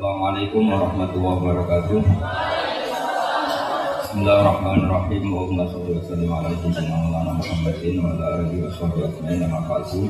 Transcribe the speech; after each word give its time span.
Assalamualaikum 0.00 0.64
warahmatullahi 0.64 1.38
wabarakatuh. 1.44 2.00
Bismillahirrahmanirrahim. 4.00 5.22
Allahumma 5.28 5.68
sholli 5.68 5.92
wa 5.92 6.04
sallim 6.08 6.30
ala 6.32 6.48
sayyidina 6.56 7.20
Muhammadin 7.36 7.94
wa 8.00 8.08
ala 8.16 8.40
alihi 8.40 8.64
wa 8.64 8.72
sahbihi 8.80 9.04
ajmain. 9.04 9.44
Nama 9.44 9.60
ba'du. 9.68 10.08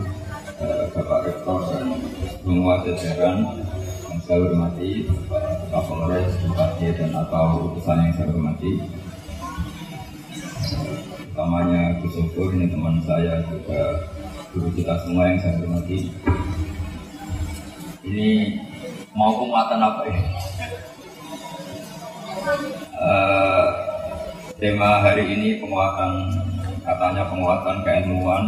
Eh, 0.62 0.84
Bapak 0.95 1.21
Rektor 1.26 1.58
dan 1.74 1.90
semua 2.22 2.87
jajaran 2.87 3.38
yang 4.06 4.21
saya 4.22 4.38
hormati, 4.46 5.11
Pak 5.74 5.83
Polres, 5.91 6.38
Bupati 6.38 6.87
dan 6.95 7.11
atau 7.11 7.75
utusan 7.75 7.99
yang 7.99 8.15
saya 8.15 8.31
hormati. 8.31 8.72
Utamanya 11.35 11.99
Gus 11.99 12.15
Syukur, 12.15 12.54
ini 12.54 12.71
teman 12.71 13.03
saya 13.03 13.43
juga 13.51 14.07
guru 14.54 14.71
kita 14.71 15.03
semua 15.03 15.35
yang 15.35 15.43
saya 15.43 15.59
hormati. 15.59 16.15
Ini 18.07 18.30
mau 19.15 19.34
penguatan 19.34 19.80
apa 19.83 20.01
ini? 20.06 20.23
Eh, 23.01 23.67
tema 24.61 25.03
hari 25.03 25.25
ini 25.34 25.48
penguatan 25.59 26.30
katanya 26.87 27.25
penguatan 27.27 27.77
keilmuan, 27.83 28.45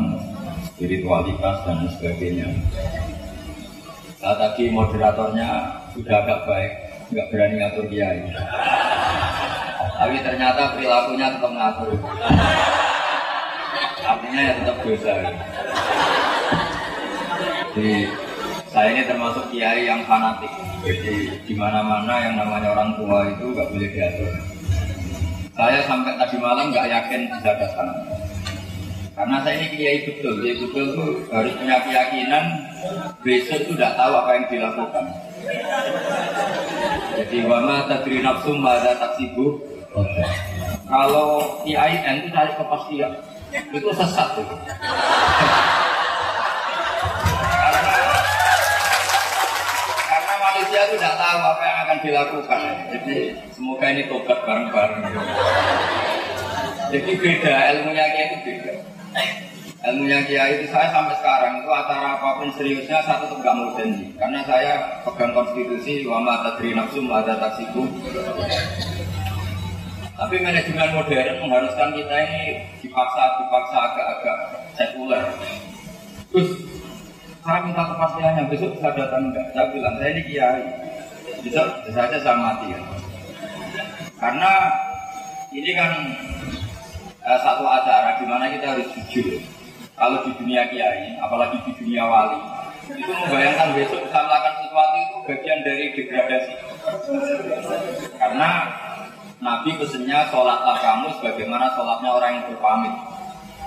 spiritualitas 0.73 1.57
dan 1.67 1.79
sebagainya. 1.99 2.49
Nah, 4.23 4.35
tadi 4.39 4.71
moderatornya 4.71 5.51
sudah 5.99 6.17
agak 6.23 6.41
baik, 6.47 6.73
nggak 7.11 7.29
berani 7.35 7.55
ngatur 7.59 7.87
kiai. 7.91 8.23
Tapi 9.99 10.17
ternyata 10.23 10.79
perilakunya 10.79 11.27
tetap 11.35 11.53
ngatur. 11.53 11.91
Artinya 14.03 14.41
ya 14.43 14.53
tetap 14.63 14.77
dosa. 14.83 15.15
Jadi 17.73 17.95
saya 18.73 18.89
ini 18.97 19.05
termasuk 19.05 19.53
kiai 19.53 19.85
yang 19.85 20.01
fanatik. 20.09 20.49
Jadi 20.81 21.29
di 21.45 21.55
mana-mana 21.55 22.25
yang 22.25 22.41
namanya 22.41 22.73
orang 22.73 22.97
tua 22.97 23.29
itu 23.29 23.53
nggak 23.53 23.69
boleh 23.69 23.91
diatur. 23.93 24.33
Saya 25.53 25.85
sampai 25.85 26.17
tadi 26.17 26.37
malam 26.41 26.73
nggak 26.73 26.89
yakin 26.89 27.21
bisa 27.37 27.53
datang. 27.61 27.93
Karena 29.13 29.45
saya 29.45 29.61
ini 29.61 29.77
kiai 29.77 29.99
betul, 30.09 30.41
kiai 30.41 30.57
betul 30.57 30.85
itu 30.89 31.05
harus 31.29 31.53
punya 31.61 31.77
keyakinan 31.85 32.45
besok 33.21 33.61
itu 33.61 33.77
tidak 33.77 33.93
tahu 34.01 34.13
apa 34.17 34.31
yang 34.41 34.47
dilakukan. 34.49 35.05
Jadi 37.21 37.37
wama 37.45 37.77
tadri 37.93 38.25
nafsum 38.25 38.65
pada 38.65 38.97
taksibu. 38.97 39.61
Kalau 40.89 41.61
kiai 41.69 42.01
itu 42.01 42.29
cari 42.33 42.53
kepastian, 42.57 43.13
itu 43.53 43.89
sesat 43.93 44.29
itu. 44.41 44.57
Manusia 50.83 50.99
itu 50.99 51.07
tidak 51.07 51.15
tahu 51.23 51.39
apa 51.47 51.63
yang 51.63 51.79
akan 51.87 51.99
dilakukan. 52.03 52.61
Jadi 52.91 53.17
semoga 53.55 53.87
ini 53.87 54.03
tobat 54.11 54.39
bareng-bareng. 54.43 55.03
Jadi 56.91 57.11
beda 57.23 57.55
ilmunya 57.71 58.07
kiai 58.11 58.27
itu 58.27 58.39
beda. 58.43 58.75
Ilmunya 59.87 60.19
kiai 60.27 60.59
itu 60.59 60.67
saya 60.75 60.91
sampai 60.91 61.15
sekarang 61.23 61.63
itu 61.63 61.71
acara 61.71 62.19
apa 62.19 62.29
pun 62.35 62.51
seriusnya 62.59 62.99
satu 63.07 63.31
tetap 63.31 63.47
gak 63.47 63.55
mau 63.55 63.71
janji. 63.79 64.11
Karena 64.19 64.43
saya 64.43 64.73
pegang 65.07 65.31
konstitusi 65.31 66.03
wama 66.03 66.43
tadri 66.43 66.75
nafsum 66.75 67.07
ada 67.15 67.39
taksiku. 67.39 67.87
Tapi 70.19 70.35
manajemen 70.43 70.99
modern 70.99 71.47
mengharuskan 71.47 71.95
kita 71.95 72.17
ini 72.27 72.43
dipaksa 72.83 73.39
dipaksa 73.39 73.79
agak-agak 73.87 74.39
sekuler. 74.75 75.31
Terus 76.35 76.72
saya 77.43 77.59
minta 77.67 77.83
kepastiannya 77.91 78.47
besok 78.47 78.71
bisa 78.79 78.89
datang 78.95 79.35
enggak? 79.35 79.47
Saya 79.51 79.67
bilang 79.75 79.95
saya 79.99 80.11
ini 80.15 80.23
kiai. 80.31 80.65
Besok 81.43 81.67
bisa 81.83 81.91
saja 81.99 82.19
saya 82.23 82.39
mati 82.39 82.67
ya. 82.71 82.81
Karena 84.23 84.53
ini 85.51 85.71
kan 85.75 85.91
eh, 87.27 87.39
satu 87.43 87.67
acara 87.67 88.23
di 88.23 88.27
mana 88.31 88.47
kita 88.47 88.79
harus 88.79 88.87
jujur. 88.95 89.43
Kalau 89.99 90.23
di 90.23 90.31
dunia 90.39 90.71
kiai, 90.71 91.19
apalagi 91.19 91.59
di 91.67 91.73
dunia 91.83 92.07
wali, 92.07 92.39
itu 92.91 93.11
membayangkan 93.11 93.75
besok 93.75 94.01
bisa 94.07 94.19
melakukan 94.23 94.55
sesuatu 94.63 94.97
itu 94.99 95.17
bagian 95.27 95.59
dari 95.67 95.85
degradasi. 95.99 96.55
Karena 98.19 98.49
Nabi 99.43 99.71
pesennya 99.83 100.31
sholatlah 100.31 100.79
kamu 100.79 101.07
sebagaimana 101.19 101.75
sholatnya 101.75 102.11
orang 102.15 102.31
yang 102.39 102.45
berpamit. 102.55 102.95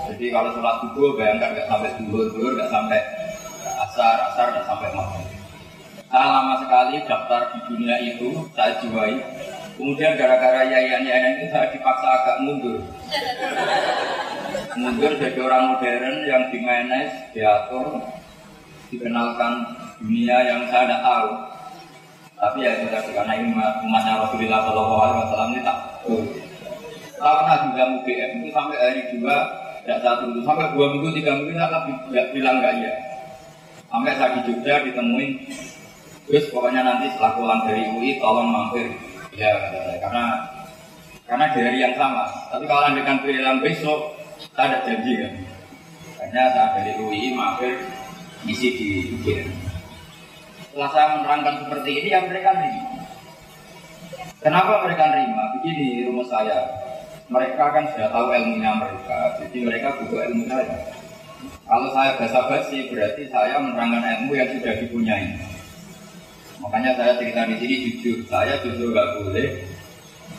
Jadi 0.08 0.26
kalau 0.32 0.48
sholat 0.56 0.76
subuh 0.80 1.12
bayangkan 1.16 1.52
nggak 1.52 1.68
sampai 1.68 1.92
duhur, 2.00 2.24
duhur 2.32 2.52
nggak 2.56 2.72
sampai 2.72 3.00
asar, 3.76 4.16
asar 4.32 4.46
nggak 4.56 4.66
sampai 4.66 4.90
maghrib. 4.96 5.28
Saya 6.06 6.26
lama 6.32 6.54
sekali 6.62 6.96
daftar 7.04 7.40
di 7.52 7.58
dunia 7.68 7.96
itu 8.00 8.28
saya 8.54 8.78
jiwai. 8.80 9.16
Kemudian 9.76 10.16
gara-gara 10.16 10.64
yayan-yayan 10.64 11.36
itu 11.36 11.46
saya 11.52 11.68
dipaksa 11.68 12.08
agak 12.08 12.36
mundur. 12.40 12.80
Mundur 14.80 15.12
jadi 15.20 15.38
orang 15.44 15.76
modern 15.76 16.16
yang 16.24 16.42
dimanage, 16.48 17.12
diatur, 17.36 18.00
dikenalkan 18.88 19.52
dunia 20.00 20.36
yang 20.46 20.60
saya 20.72 20.88
tidak 20.88 21.02
tahu. 21.04 21.30
Tapi 22.36 22.58
ya 22.64 22.70
itu 22.76 22.86
tadi 22.92 23.10
karena 23.16 23.32
ini 23.40 23.48
umatnya 23.56 24.20
Rasulullah 24.20 24.60
Shallallahu 24.64 25.00
Alaihi 25.00 25.20
Wasallam 25.24 25.50
ini 25.56 25.62
tak 25.64 25.78
Saya 27.16 27.32
pernah 27.32 27.58
juga 27.64 27.82
UGM 27.96 28.30
itu 28.44 28.48
sampai 28.52 28.76
hari 28.76 29.02
dua 29.16 29.36
tidak 29.88 30.00
satu 30.04 30.28
sampai 30.44 30.68
dua 30.76 30.86
minggu 30.92 31.16
tiga 31.16 31.32
minggu 31.32 31.56
saya 31.56 31.80
nggak 32.12 32.26
bilang 32.36 32.60
nggak 32.60 32.74
iya. 32.76 32.92
Sampai 33.96 34.12
saya 34.12 34.36
di 34.36 34.40
Jogja 34.44 34.84
ditemuin 34.84 35.30
terus 36.28 36.52
pokoknya 36.52 36.84
nanti 36.84 37.08
setelah 37.16 37.32
pulang 37.32 37.64
dari 37.64 37.88
UI 37.96 38.20
tolong 38.20 38.52
mampir 38.52 38.92
ya 39.32 39.48
karena 40.04 40.36
karena 41.24 41.44
di 41.56 41.58
hari 41.64 41.78
yang 41.80 41.96
sama. 41.96 42.28
Tapi 42.52 42.68
kalau 42.68 42.92
dengan 42.92 43.16
bilang 43.24 43.64
besok 43.64 44.20
saya 44.52 44.68
ada 44.68 44.78
janji 44.84 45.16
kan. 45.16 45.32
Karena 46.20 46.52
saya 46.52 46.68
dari 46.76 46.92
UI 47.00 47.32
mampir 47.32 47.72
isi 48.44 48.68
di 48.76 48.86
UGM. 49.16 49.48
Setelah 50.68 50.90
saya 50.92 51.06
menerangkan 51.16 51.56
seperti 51.64 51.90
ini, 52.04 52.08
yang 52.12 52.28
mereka 52.28 52.52
nerima. 52.52 53.00
Kenapa 54.44 54.84
mereka 54.84 55.04
nerima? 55.08 55.42
Begini 55.56 56.04
rumus 56.04 56.28
saya. 56.28 56.68
Mereka 57.32 57.64
kan 57.64 57.84
sudah 57.96 58.12
tahu 58.12 58.28
ilmunya 58.28 58.76
mereka, 58.76 59.40
jadi 59.40 59.58
mereka 59.64 59.88
butuh 59.98 60.20
ilmu 60.30 60.44
saya. 60.46 60.84
Kalau 61.66 61.88
saya 61.92 62.16
basa-basi, 62.16 62.88
berarti 62.88 63.28
saya 63.28 63.58
menerangkan 63.60 64.02
ilmu 64.22 64.32
yang 64.38 64.48
sudah 64.56 64.74
dipunyai. 64.80 65.34
Makanya 66.62 66.96
saya 66.96 67.12
cerita 67.20 67.44
di 67.46 67.56
sini 67.60 67.74
jujur. 67.84 68.16
Saya 68.30 68.58
jujur 68.64 68.94
nggak 68.94 69.10
boleh 69.20 69.48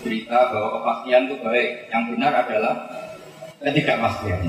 cerita 0.01 0.37
bahwa 0.49 0.69
kepastian 0.81 1.29
itu 1.29 1.35
baik. 1.43 1.69
Yang 1.93 2.03
benar 2.15 2.31
adalah 2.45 2.75
ketidakpastian. 3.61 4.39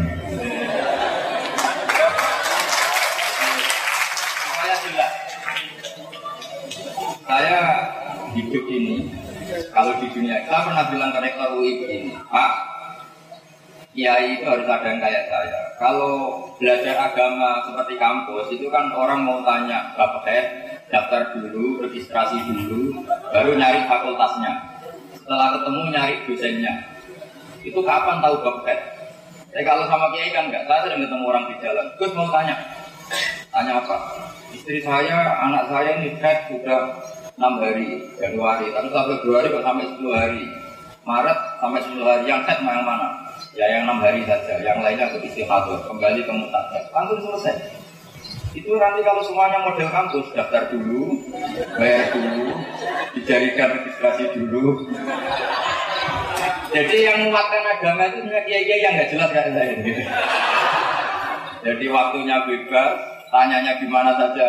Supaya 4.44 4.74
jelas 4.86 5.12
saya 7.28 7.60
hidup 8.32 8.64
ini 8.72 9.12
kalau 9.72 9.92
di 10.00 10.08
dunia 10.16 10.48
saya 10.48 10.64
pernah 10.64 10.84
bilang 10.88 11.10
ke 11.12 11.20
rektor 11.20 11.48
UI 11.60 11.84
begini 11.84 12.16
Pak 12.32 12.52
Kiai 13.98 14.38
itu 14.38 14.46
harus 14.46 14.62
ada 14.70 14.86
yang 14.86 15.02
kayak 15.02 15.26
saya. 15.26 15.58
Kalau 15.74 16.46
belajar 16.54 16.94
agama 17.10 17.66
seperti 17.66 17.98
kampus 17.98 18.46
itu 18.54 18.70
kan 18.70 18.94
orang 18.94 19.26
mau 19.26 19.42
tanya 19.42 19.90
Bapak 19.98 20.30
daftar 20.86 21.34
dulu, 21.34 21.82
registrasi 21.82 22.46
dulu 22.46 23.02
baru 23.34 23.58
nyari 23.58 23.90
fakultasnya. 23.90 24.54
Setelah 25.18 25.58
ketemu 25.58 25.82
nyari 25.90 26.14
dosennya. 26.30 26.74
Itu 27.66 27.82
kapan 27.82 28.22
tahu 28.22 28.38
Bapak 28.38 28.78
Eh 29.50 29.66
kalau 29.66 29.90
sama 29.90 30.14
Kiai 30.14 30.30
kan 30.30 30.46
enggak, 30.46 30.70
saya 30.70 30.86
sering 30.86 31.02
ketemu 31.02 31.24
orang 31.26 31.44
di 31.50 31.54
jalan. 31.58 31.86
Gus 31.98 32.14
mau 32.14 32.30
tanya 32.30 32.54
Tanya 33.50 33.82
apa? 33.82 33.96
Istri 34.54 34.78
saya, 34.78 35.42
anak 35.42 35.66
saya 35.66 35.98
ini 35.98 36.14
head 36.22 36.46
sudah 36.46 36.94
6 37.34 37.42
hari 37.58 37.98
Januari, 38.14 38.70
tapi 38.70 38.94
sampai 38.94 39.18
Februari 39.18 39.48
sampai 39.50 39.86
10 39.98 40.14
hari? 40.14 40.44
Maret 41.02 41.38
sampai 41.58 41.80
10 41.82 42.06
hari, 42.06 42.22
yang 42.30 42.46
head 42.46 42.62
yang 42.62 42.86
mana? 42.86 43.27
Ya 43.56 43.66
yang 43.68 43.88
6 43.88 44.04
hari 44.04 44.22
saja, 44.28 44.60
yang 44.60 44.84
lainnya 44.84 45.08
ke 45.12 45.24
istihadah, 45.24 45.82
kembali 45.88 46.20
ke 46.22 46.32
mutakhir 46.32 46.82
Langsung 46.92 47.18
selesai 47.24 47.78
itu 48.56 48.72
nanti 48.80 49.00
kalau 49.04 49.22
semuanya 49.22 49.60
model 49.60 49.88
kampus 49.92 50.26
daftar 50.32 50.72
dulu, 50.72 51.20
bayar 51.76 52.10
dulu, 52.10 52.56
dijadikan 53.14 53.76
registrasi 53.76 54.24
dulu. 54.34 54.88
Jadi 56.72 56.96
yang 57.06 57.28
menguatkan 57.28 57.64
agama 57.64 58.08
itu 58.08 58.24
sebenarnya 58.24 58.44
kiai-kiai 58.48 58.82
yang 58.82 58.92
nggak 58.96 59.10
jelas 59.12 59.28
kayak 59.30 59.50
saya. 59.52 59.72
Gitu. 59.84 60.02
Jadi 61.64 61.84
waktunya 61.92 62.36
bebas, 62.48 62.92
tanyanya 63.28 63.72
di 63.78 63.86
mana 63.88 64.12
saja. 64.16 64.48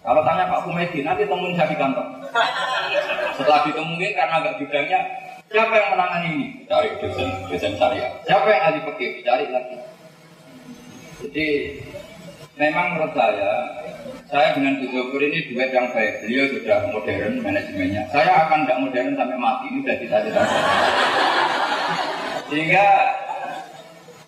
Kalau 0.00 0.24
tanya 0.24 0.48
Pak 0.48 0.60
Kumedi, 0.64 1.04
nanti 1.04 1.28
temuin 1.28 1.56
saya 1.56 1.68
di 1.68 1.76
kantor. 1.76 2.06
Setelah 3.36 3.60
ditemuin 3.68 4.12
karena 4.16 4.36
nggak 4.40 4.56
bidangnya, 4.60 5.00
siapa 5.50 5.74
yang 5.74 5.88
menangani 5.98 6.28
ini? 6.38 6.46
Cari 6.70 6.88
dosen, 7.02 7.28
dosen 7.50 7.72
syariah. 7.74 8.10
Siapa 8.22 8.46
yang 8.46 8.62
ahli 8.70 8.80
fikih? 8.86 9.12
Cari 9.26 9.46
lagi. 9.50 9.76
Jadi 11.20 11.48
memang 12.56 12.96
menurut 12.96 13.12
saya, 13.12 13.50
saya 14.30 14.54
dengan 14.54 14.78
Gus 14.78 14.94
Zofur 14.94 15.20
ini 15.20 15.50
duet 15.50 15.74
yang 15.74 15.90
baik. 15.90 16.22
Beliau 16.24 16.44
sudah 16.54 16.78
modern 16.94 17.34
manajemennya. 17.42 18.02
Saya 18.14 18.46
akan 18.46 18.64
tidak 18.64 18.78
modern 18.86 19.08
sampai 19.18 19.38
mati 19.42 19.64
ini 19.74 19.78
sudah 19.82 19.96
kita 19.98 20.16
cita 20.24 20.42
Sehingga 22.50 22.86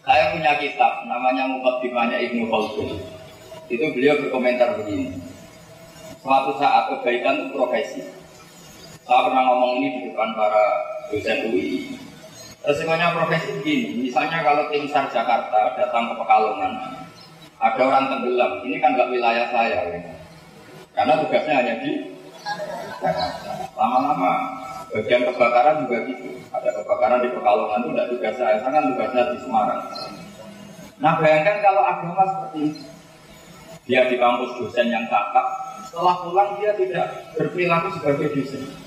saya 0.02 0.24
punya 0.34 0.52
kitab 0.58 1.06
namanya 1.06 1.46
Mukaddimahnya 1.54 2.18
Ibnu 2.28 2.50
Khaldun. 2.50 2.98
Itu 3.70 3.84
beliau 3.94 4.18
berkomentar 4.18 4.74
begini. 4.82 5.16
Suatu 6.20 6.54
saat 6.58 6.90
kebaikan 6.90 7.46
itu 7.46 7.48
profesi. 7.54 8.02
Saya 9.02 9.26
pernah 9.26 9.42
ngomong 9.48 9.82
ini 9.82 9.88
di 9.98 10.00
depan 10.10 10.30
para 10.38 10.91
dosen 11.12 11.52
UI. 11.52 11.92
Resikonya 12.62 13.12
profesi 13.12 13.58
begini, 13.58 14.06
misalnya 14.08 14.38
kalau 14.40 14.70
tim 14.70 14.86
SAR 14.86 15.10
Jakarta 15.10 15.74
datang 15.74 16.08
ke 16.08 16.14
Pekalongan, 16.14 16.72
ada 17.58 17.80
orang 17.82 18.06
tenggelam, 18.06 18.52
ini 18.62 18.78
kan 18.78 18.94
nggak 18.94 19.10
wilayah 19.10 19.50
saya, 19.50 19.78
ya. 19.90 19.98
karena 20.94 21.18
tugasnya 21.20 21.54
hanya 21.58 21.74
di 21.82 21.92
Lama-lama 23.74 24.62
bagian 24.94 25.26
kebakaran 25.26 25.86
juga 25.86 26.06
gitu, 26.06 26.38
ada 26.54 26.70
kebakaran 26.70 27.26
di 27.26 27.30
Pekalongan 27.34 27.82
itu 27.82 27.88
tidak 27.90 28.08
tugas 28.14 28.34
saya, 28.38 28.56
saya 28.62 28.70
kan 28.78 28.84
tugasnya 28.94 29.22
di 29.34 29.38
Semarang. 29.42 29.82
Nah 31.02 31.12
bayangkan 31.18 31.56
kalau 31.66 31.82
agama 31.82 32.22
seperti 32.30 32.58
ini, 32.62 32.72
dia 33.90 34.06
di 34.06 34.16
kampus 34.22 34.54
dosen 34.62 34.86
yang 34.86 35.10
kakak, 35.10 35.46
setelah 35.90 36.14
pulang 36.22 36.62
dia 36.62 36.78
tidak 36.78 37.34
berperilaku 37.34 37.90
sebagai 37.98 38.38
dosen 38.38 38.81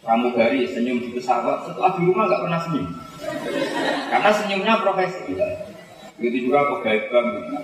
pramugari 0.00 0.64
senyum 0.68 0.98
di 1.00 1.08
pesawat, 1.12 1.68
setelah 1.68 1.92
di 1.96 2.02
rumah 2.08 2.24
nggak 2.28 2.42
pernah 2.44 2.60
senyum. 2.64 2.88
Karena 4.10 4.30
senyumnya 4.32 4.74
profesi. 4.80 5.36
Begitu 6.16 6.48
juga 6.48 6.68
kebaikan. 6.76 7.24
Gitu. 7.36 7.56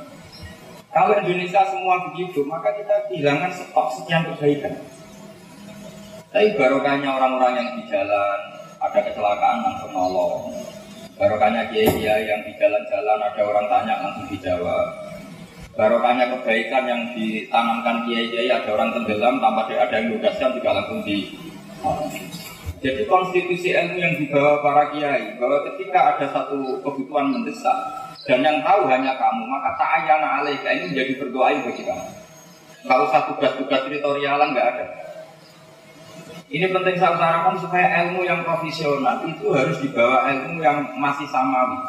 Kalau 0.97 1.13
Indonesia 1.21 1.61
semua 1.69 2.09
begitu, 2.09 2.41
maka 2.49 2.73
kita 2.73 3.13
kehilangan 3.13 3.53
stok 3.53 3.89
sekian 4.01 4.25
kebaikan. 4.33 4.81
Tapi 6.33 6.57
barokahnya 6.57 7.09
orang-orang 7.17 7.53
yang 7.57 7.69
di 7.81 7.83
jalan, 7.89 8.39
ada 8.81 8.99
kecelakaan 9.01 9.59
langsung 9.65 9.93
nolong. 9.93 10.53
Barokahnya 11.17 11.73
kiai 11.73 12.29
yang 12.29 12.45
di 12.45 12.53
jalan-jalan 12.61 13.19
ada 13.25 13.41
orang 13.41 13.67
tanya 13.73 13.95
langsung 14.05 14.29
dijawab. 14.29 14.89
Barokahnya 15.77 16.33
kebaikan 16.33 16.85
yang 16.89 17.03
ditanamkan 17.13 18.09
kiai-kiai 18.09 18.49
ada 18.49 18.69
orang 18.73 18.93
tenggelam 18.97 19.37
tanpa 19.41 19.69
ada 19.69 19.97
yang 19.97 20.17
tugaskan 20.17 20.57
juga 20.57 20.71
langsung 20.77 21.01
di 21.05 21.37
jadi 22.87 23.03
konstitusi 23.09 23.73
ilmu 23.73 23.97
yang 23.99 24.15
dibawa 24.21 24.63
para 24.63 24.95
kiai 24.95 25.35
bahwa 25.41 25.65
ketika 25.73 26.15
ada 26.15 26.27
satu 26.31 26.79
kebutuhan 26.85 27.35
mendesak 27.35 27.75
dan 28.29 28.47
yang 28.47 28.63
tahu 28.63 28.87
hanya 28.87 29.17
kamu 29.17 29.43
maka 29.49 29.75
ta'ayana 29.75 30.43
alaika 30.43 30.69
ini 30.71 30.95
menjadi 30.95 31.13
berdoa 31.19 31.67
bagi 31.67 31.83
kamu. 31.83 32.07
Kalau 32.87 33.07
satu 33.11 33.35
tugas-tugas 33.35 33.81
teritorialan 33.91 34.55
nggak 34.55 34.67
ada. 34.77 34.87
Ini 36.47 36.71
penting 36.71 36.95
saya 36.95 37.19
utarakan 37.19 37.59
supaya 37.59 38.07
ilmu 38.07 38.23
yang 38.23 38.47
profesional 38.47 39.19
itu 39.27 39.51
harus 39.51 39.83
dibawa 39.83 40.31
ilmu 40.31 40.63
yang 40.63 40.95
masih 40.95 41.27
samawi. 41.27 41.83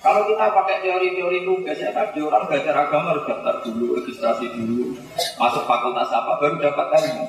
Kalau 0.00 0.24
kita 0.28 0.52
pakai 0.52 0.84
teori-teori 0.84 1.44
tugas 1.44 1.80
ya 1.80 1.92
tadi 1.92 2.20
orang 2.24 2.48
belajar 2.48 2.76
agama 2.76 3.12
harus 3.12 3.24
daftar 3.28 3.60
dulu, 3.64 4.00
registrasi 4.00 4.52
dulu, 4.56 4.96
masuk 5.36 5.64
fakultas 5.68 6.12
apa 6.12 6.40
baru 6.40 6.56
dapat 6.60 6.86
ilmu. 7.04 7.24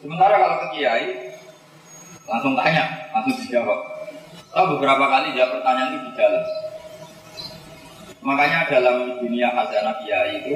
Sementara 0.00 0.34
kalau 0.36 0.56
ke 0.60 0.66
kiai 0.76 1.08
langsung 2.28 2.52
tanya, 2.58 2.84
langsung 3.16 3.36
dijawab. 3.40 3.80
Tahu 4.52 4.64
beberapa 4.76 5.04
kali 5.08 5.36
jawab 5.36 5.60
pertanyaan 5.60 5.92
itu 5.92 6.00
di 6.04 6.12
jalan. 6.16 6.44
Makanya 8.26 8.58
dalam 8.68 8.96
dunia 9.22 9.48
khazanah 9.54 9.96
kiai 10.02 10.32
itu 10.44 10.54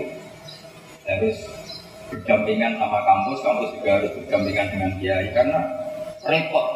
harus 1.06 1.38
berdampingan 2.10 2.76
sama 2.76 2.98
kampus, 3.06 3.38
kampus 3.40 3.70
juga 3.78 3.90
harus 4.02 4.12
berdampingan 4.18 4.68
dengan 4.74 4.90
kiai 4.98 5.28
karena 5.30 5.60
repot. 6.26 6.66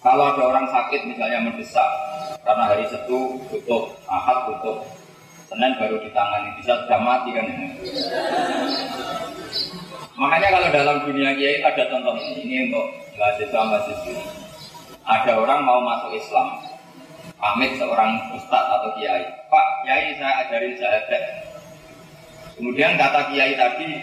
Kalau 0.00 0.32
ada 0.32 0.42
orang 0.48 0.66
sakit 0.72 1.00
misalnya 1.12 1.44
mendesak 1.44 1.90
karena 2.40 2.72
hari 2.72 2.88
Setu 2.88 3.36
tutup, 3.52 3.92
Ahad 4.08 4.48
tutup, 4.48 4.88
Senin 5.50 5.76
baru 5.76 6.00
ditangani, 6.00 6.56
bisa 6.56 6.72
sudah 6.86 7.00
mati 7.04 7.30
kan 7.36 7.44
ini. 7.44 7.68
Makanya 10.20 10.52
kalau 10.52 10.68
dalam 10.68 10.96
dunia 11.08 11.32
kiai 11.32 11.64
ada 11.64 11.88
contoh 11.88 12.12
ini, 12.20 12.68
untuk 12.68 12.92
mahasiswa 13.16 13.60
mahasiswa. 13.64 14.20
Ada 15.08 15.32
orang 15.40 15.64
mau 15.64 15.80
masuk 15.80 16.12
Islam, 16.12 16.60
pamit 17.40 17.72
seorang 17.80 18.36
ustadz 18.36 18.68
atau 18.68 18.92
kiai. 19.00 19.24
Pak, 19.48 19.66
kiai 19.88 20.12
saya 20.20 20.44
ajarin 20.44 20.76
syahadat. 20.76 21.24
Kemudian 22.52 23.00
kata 23.00 23.32
kiai 23.32 23.56
tadi, 23.56 23.96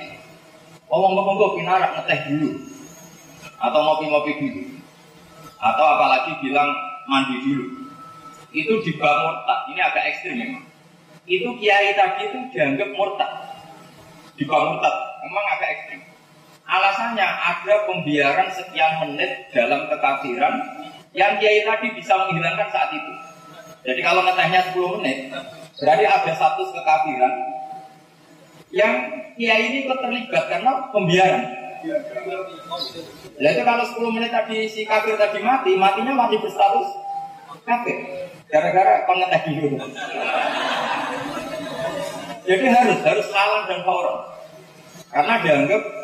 ngomong-ngomong 0.90 1.38
gue 1.38 1.50
pinarak 1.62 2.02
ngeteh 2.02 2.20
dulu, 2.34 2.52
atau 3.62 3.80
ngopi-ngopi 3.86 4.34
dulu, 4.42 4.62
atau 5.62 5.86
apalagi 5.86 6.34
bilang 6.42 6.74
mandi 7.06 7.38
dulu. 7.46 7.66
Itu 8.58 8.82
di 8.82 8.98
murtad. 8.98 9.70
Ini 9.70 9.82
agak 9.86 10.04
ekstrim 10.10 10.42
memang. 10.42 10.66
Itu 11.30 11.54
kiai 11.62 11.94
tadi 11.94 12.26
itu 12.26 12.40
dianggap 12.58 12.90
murtad. 12.98 13.32
Di 14.34 14.44
murtad. 14.50 14.96
Memang 15.22 15.46
agak 15.54 15.70
ekstrim. 15.78 15.87
Alasannya 16.78 17.26
ada 17.26 17.76
pembiaran 17.90 18.54
sekian 18.54 19.02
menit 19.02 19.50
dalam 19.50 19.90
kekafiran 19.90 20.62
yang 21.18 21.42
kiai 21.42 21.66
tadi 21.66 21.90
bisa 21.98 22.14
menghilangkan 22.14 22.70
saat 22.70 22.94
itu. 22.94 23.14
Jadi 23.82 24.02
kalau 24.06 24.22
ngetehnya 24.22 24.62
10 24.70 24.98
menit, 25.02 25.34
berarti 25.82 26.06
ada 26.06 26.32
satu 26.38 26.70
kekafiran 26.70 27.34
yang 28.70 28.94
kiai 29.34 29.74
ini 29.74 29.90
terlibat 29.90 30.44
karena 30.54 30.72
pembiaran. 30.94 31.44
Jadi 33.38 33.62
kalau 33.66 33.84
10 33.86 34.14
menit 34.14 34.30
tadi 34.30 34.70
si 34.70 34.86
kafir 34.86 35.18
tadi 35.18 35.42
mati, 35.42 35.74
matinya 35.74 36.14
masih 36.14 36.38
berstatus 36.46 36.90
kafir. 37.66 37.98
Gara-gara 38.54 39.04
pengeteh 39.10 39.42
dulu. 39.50 39.78
Jadi 42.48 42.66
harus 42.70 43.00
harus 43.04 43.28
salam 43.34 43.66
dan 43.66 43.82
fauron. 43.84 44.18
Karena 45.12 45.34
dianggap 45.42 45.97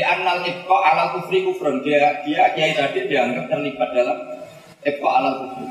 Anal 0.00 0.40
ibqa 0.48 0.76
alal 0.88 1.20
kufri 1.20 1.44
kufrun. 1.44 1.84
Dia 1.84 2.24
dia 2.24 2.48
kiai 2.56 2.72
tadi 2.72 3.04
dianggap 3.12 3.52
terlibat 3.52 3.92
dalam 3.92 4.18
ibqa 4.80 5.08
alal 5.12 5.34
kufri. 5.44 5.66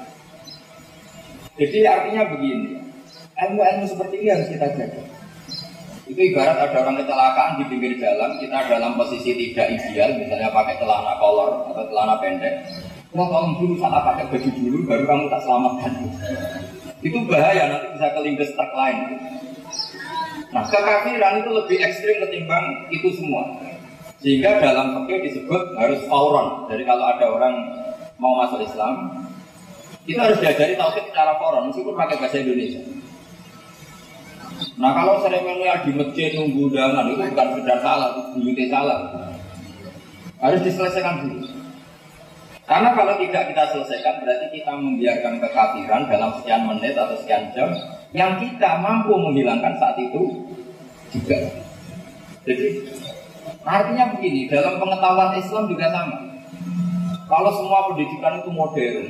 Jadi 1.58 1.78
artinya 1.90 2.30
begini, 2.30 2.80
ilmu-ilmu 3.38 3.86
seperti 3.90 4.16
ini 4.22 4.30
harus 4.30 4.50
kita 4.50 4.68
jaga. 4.78 5.04
Itu 6.10 6.18
ibarat 6.18 6.58
ada 6.58 6.78
orang 6.84 7.00
kecelakaan 7.00 7.62
di 7.62 7.66
pinggir 7.72 7.94
jalan, 7.96 8.36
kita 8.42 8.68
dalam 8.68 9.00
posisi 9.00 9.32
tidak 9.32 9.80
ideal, 9.80 10.12
misalnya 10.20 10.52
pakai 10.52 10.76
celana 10.76 11.16
kolor 11.22 11.72
atau 11.72 11.84
celana 11.88 12.20
pendek. 12.20 12.68
Nah, 13.12 13.28
tolong 13.28 13.60
dulu 13.60 13.76
salah 13.80 14.08
pakai 14.08 14.28
baju 14.32 14.50
dulu, 14.56 14.78
baru 14.88 15.04
kamu 15.04 15.24
tak 15.28 15.42
selamatkan. 15.44 15.94
Itu 17.04 17.18
bahaya, 17.28 17.64
nanti 17.68 17.88
bisa 17.96 18.08
kelindes 18.16 18.52
truk 18.56 18.72
lain. 18.72 18.98
Nah, 20.52 20.64
kekafiran 20.68 21.44
itu 21.44 21.50
lebih 21.52 21.78
ekstrim 21.80 22.18
ketimbang 22.28 22.66
itu 22.92 23.08
semua. 23.16 23.44
Sehingga 24.22 24.62
dalam 24.62 25.02
fikih 25.02 25.20
disebut 25.26 25.62
harus 25.82 26.00
fauron. 26.06 26.70
Jadi 26.70 26.86
kalau 26.86 27.06
ada 27.10 27.26
orang 27.26 27.56
mau 28.22 28.38
masuk 28.38 28.62
Islam, 28.62 29.26
itu 30.06 30.18
harus 30.18 30.38
diajari 30.38 30.78
tauhid 30.78 31.10
secara 31.10 31.38
fauron, 31.42 31.74
meskipun 31.74 31.98
pakai 31.98 32.22
bahasa 32.22 32.38
Indonesia. 32.38 32.82
Nah 34.78 34.94
kalau 34.94 35.26
seremonial 35.26 35.78
di 35.82 35.92
masjid 35.98 36.38
nunggu 36.38 36.70
undangan 36.70 37.10
itu 37.10 37.22
bukan 37.34 37.48
sekedar 37.58 37.80
salah, 37.82 38.10
itu 38.38 38.66
salah. 38.70 39.00
Harus 40.42 40.62
diselesaikan 40.66 41.26
dulu. 41.26 41.50
Karena 42.66 42.90
kalau 42.96 43.14
tidak 43.20 43.52
kita 43.52 43.64
selesaikan 43.74 44.22
berarti 44.22 44.48
kita 44.54 44.74
membiarkan 44.78 45.34
kekafiran 45.44 46.02
dalam 46.08 46.30
sekian 46.40 46.62
menit 46.70 46.94
atau 46.96 47.18
sekian 47.20 47.52
jam 47.52 47.70
yang 48.16 48.38
kita 48.40 48.80
mampu 48.80 49.12
menghilangkan 49.18 49.76
saat 49.82 49.98
itu 50.00 50.46
juga. 51.12 51.36
Jadi 52.48 52.86
Artinya 53.62 54.18
begini, 54.18 54.50
dalam 54.50 54.82
pengetahuan 54.82 55.38
Islam 55.38 55.70
juga 55.70 55.86
sama. 55.94 56.18
Kalau 57.30 57.52
semua 57.54 57.80
pendidikan 57.94 58.42
itu 58.42 58.50
modern, 58.52 59.08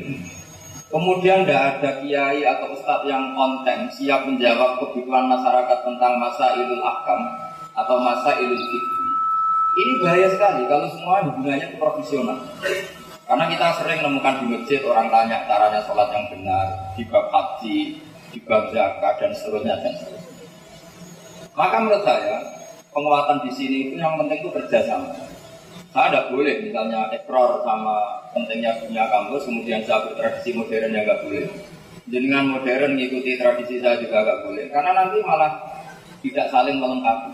kemudian 0.92 1.48
tidak 1.48 1.80
ada 1.80 1.92
kiai 2.04 2.44
atau 2.44 2.76
ustadz 2.76 3.08
yang 3.08 3.34
konten 3.34 3.88
siap 3.96 4.28
menjawab 4.28 4.78
kebutuhan 4.78 5.26
masyarakat 5.26 5.78
tentang 5.88 6.14
masa 6.20 6.54
ilul 6.60 6.84
akam 6.84 7.22
atau 7.80 7.98
masa 8.04 8.38
ilul. 8.44 8.60
Ini 9.72 10.04
bahaya 10.04 10.28
sekali 10.36 10.68
kalau 10.68 10.92
semua 10.92 11.24
hubungannya 11.24 11.72
ke 11.72 11.78
profesional. 11.80 12.44
Karena 13.24 13.48
kita 13.48 13.68
sering 13.80 14.04
menemukan 14.04 14.44
di 14.44 14.46
masjid 14.52 14.84
orang 14.84 15.08
tanya 15.08 15.48
caranya 15.48 15.80
sholat 15.88 16.12
yang 16.12 16.28
benar, 16.28 16.68
di 17.00 17.08
bab 17.08 17.32
haji, 17.32 17.80
di 18.36 18.40
bab 18.44 18.68
zakat 18.76 19.14
dan 19.24 19.32
seterusnya 19.32 19.80
dan 19.80 19.96
seterusnya. 19.96 20.36
Maka 21.56 21.76
menurut 21.80 22.04
saya 22.04 22.61
penguatan 22.92 23.44
di 23.48 23.52
sini 23.56 23.78
itu 23.92 23.96
yang 23.98 24.20
penting 24.20 24.44
itu 24.44 24.52
kerjasama. 24.52 25.12
Saya 25.92 26.08
tidak 26.08 26.26
boleh 26.32 26.56
misalnya 26.64 27.12
ekor 27.12 27.60
sama 27.68 28.24
pentingnya 28.32 28.80
punya 28.80 29.12
kampus, 29.12 29.44
kemudian 29.44 29.84
saya 29.84 30.08
bertradisi 30.08 30.56
modern 30.56 30.96
yang 30.96 31.04
nggak 31.04 31.22
boleh. 31.28 31.46
Jenengan 32.08 32.46
modern 32.48 32.96
ngikuti 32.96 33.36
tradisi 33.36 33.84
saya 33.84 34.00
juga 34.00 34.24
agak 34.24 34.38
boleh, 34.48 34.66
karena 34.72 34.92
nanti 34.96 35.18
malah 35.24 35.52
tidak 36.24 36.48
saling 36.48 36.80
melengkapi. 36.80 37.32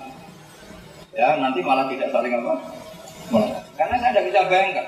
Ya, 1.14 1.38
nanti 1.38 1.60
malah 1.62 1.86
tidak 1.90 2.10
saling 2.10 2.34
apa? 2.34 2.54
Melengkapi. 3.30 3.70
Karena 3.78 3.96
saya 4.02 4.12
tidak 4.14 4.26
bisa 4.30 4.42
bayangkan. 4.50 4.88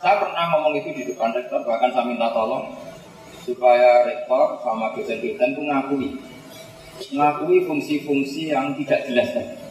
Saya 0.00 0.14
pernah 0.18 0.44
ngomong 0.56 0.74
itu 0.80 0.88
di 0.96 1.02
depan 1.12 1.30
rektor, 1.36 1.60
bahkan 1.68 1.92
saya 1.92 2.08
minta 2.08 2.28
tolong 2.32 2.72
supaya 3.44 4.06
rektor 4.08 4.58
sama 4.62 4.94
dosen-dosen 4.94 5.50
itu 5.50 5.62
ngakui 5.66 6.08
ngakui 7.10 7.66
fungsi-fungsi 7.66 8.54
yang 8.54 8.70
tidak 8.78 9.02
jelas 9.10 9.28
tadi. 9.34 9.61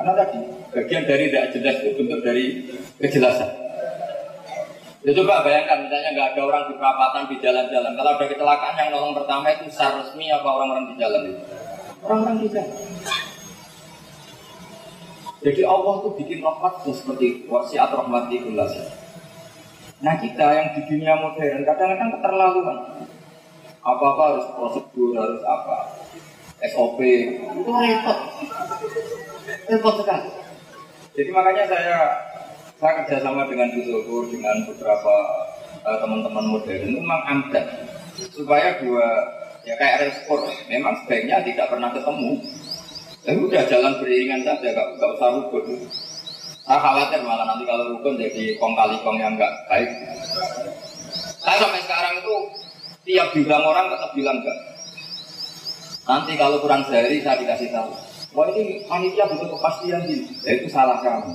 Karena 0.00 0.16
tadi 0.16 0.40
bagian 0.72 1.04
dari 1.04 1.28
tidak 1.28 1.52
jelas 1.52 1.76
itu 1.84 1.92
bentuk 2.00 2.24
dari 2.24 2.44
kejelasan. 2.96 3.52
Ya 5.04 5.12
coba 5.12 5.44
bayangkan 5.44 5.84
misalnya 5.84 6.16
nggak 6.16 6.28
ada 6.32 6.40
orang 6.40 6.64
di 6.72 6.74
perapatan 6.80 7.22
di 7.28 7.36
jalan-jalan. 7.36 7.92
Kalau 7.92 8.10
ada 8.16 8.24
kecelakaan 8.24 8.80
yang 8.80 8.88
nolong 8.96 9.12
pertama 9.12 9.52
itu 9.52 9.68
sar 9.68 10.00
resmi 10.00 10.32
apa 10.32 10.48
orang-orang 10.48 10.88
di 10.88 10.94
jalan 10.96 11.22
itu? 11.28 11.42
Orang-orang 12.00 12.36
di 12.40 12.48
jalan. 12.48 12.80
Jadi 15.44 15.62
Allah 15.68 15.94
tuh 16.00 16.12
bikin 16.16 16.40
rahmat 16.40 16.74
seperti. 16.80 17.44
Wasiat 17.44 17.92
rahmati 17.92 18.40
kulas. 18.40 18.72
Nah 20.00 20.16
kita 20.16 20.46
yang 20.48 20.80
di 20.80 20.80
dunia 20.88 21.12
modern 21.20 21.60
kadang-kadang 21.68 22.08
keterlaluan. 22.16 22.78
Apa-apa 23.84 24.22
harus 24.32 24.46
prosedur, 24.56 25.12
harus 25.12 25.44
apa. 25.44 26.08
SOP, 26.60 27.00
itu 27.00 27.72
repot. 27.72 28.18
Repot 29.70 29.94
sekali. 30.02 30.30
Jadi 31.14 31.30
makanya 31.30 31.64
saya 31.70 31.96
saya 32.80 32.92
kerjasama 33.04 33.46
dengan 33.46 33.70
Gus 33.76 33.86
dengan 34.32 34.56
beberapa 34.66 35.14
uh, 35.86 35.98
teman-teman 36.02 36.44
modern 36.50 36.80
itu 36.90 36.98
memang 36.98 37.22
amdan 37.28 37.66
supaya 38.34 38.82
dua 38.82 39.06
ya 39.62 39.78
kayak 39.78 40.10
respon. 40.10 40.42
Memang 40.66 40.98
sebaiknya 41.04 41.38
tidak 41.46 41.70
pernah 41.70 41.94
ketemu. 41.94 42.42
Tapi 43.20 43.36
udah 43.36 43.62
jalan 43.68 43.94
beriringan 44.00 44.40
saja 44.42 44.72
gak, 44.72 44.88
gak 44.96 45.10
usah 45.20 45.28
rukun. 45.38 45.86
Saya 46.64 46.80
khawatir 46.80 47.20
malah 47.20 47.46
nanti 47.46 47.68
kalau 47.68 47.94
rukun 47.94 48.16
jadi 48.16 48.56
kong 48.56 48.74
kali 48.74 48.96
kong 49.04 49.18
yang 49.20 49.36
nggak 49.36 49.52
baik. 49.68 49.90
Saya 51.40 51.56
sampai 51.60 51.84
sekarang 51.84 52.14
itu 52.16 52.34
tiap 53.06 53.28
bilang 53.32 53.64
orang 53.64 53.86
tetap 53.88 54.10
bilang 54.12 54.38
enggak 54.42 54.58
nanti 56.04 56.32
kalau 56.34 56.58
kurang 56.58 56.82
sehari 56.86 57.22
saya 57.22 57.38
dikasih 57.38 57.70
tahu 57.70 57.90
Wah 58.30 58.46
ini 58.54 58.86
panitia 58.86 59.26
butuh 59.26 59.58
kepastian 59.58 60.06
sih. 60.06 60.22
Ya 60.46 60.62
itu 60.62 60.70
salah 60.70 61.02
kamu. 61.02 61.34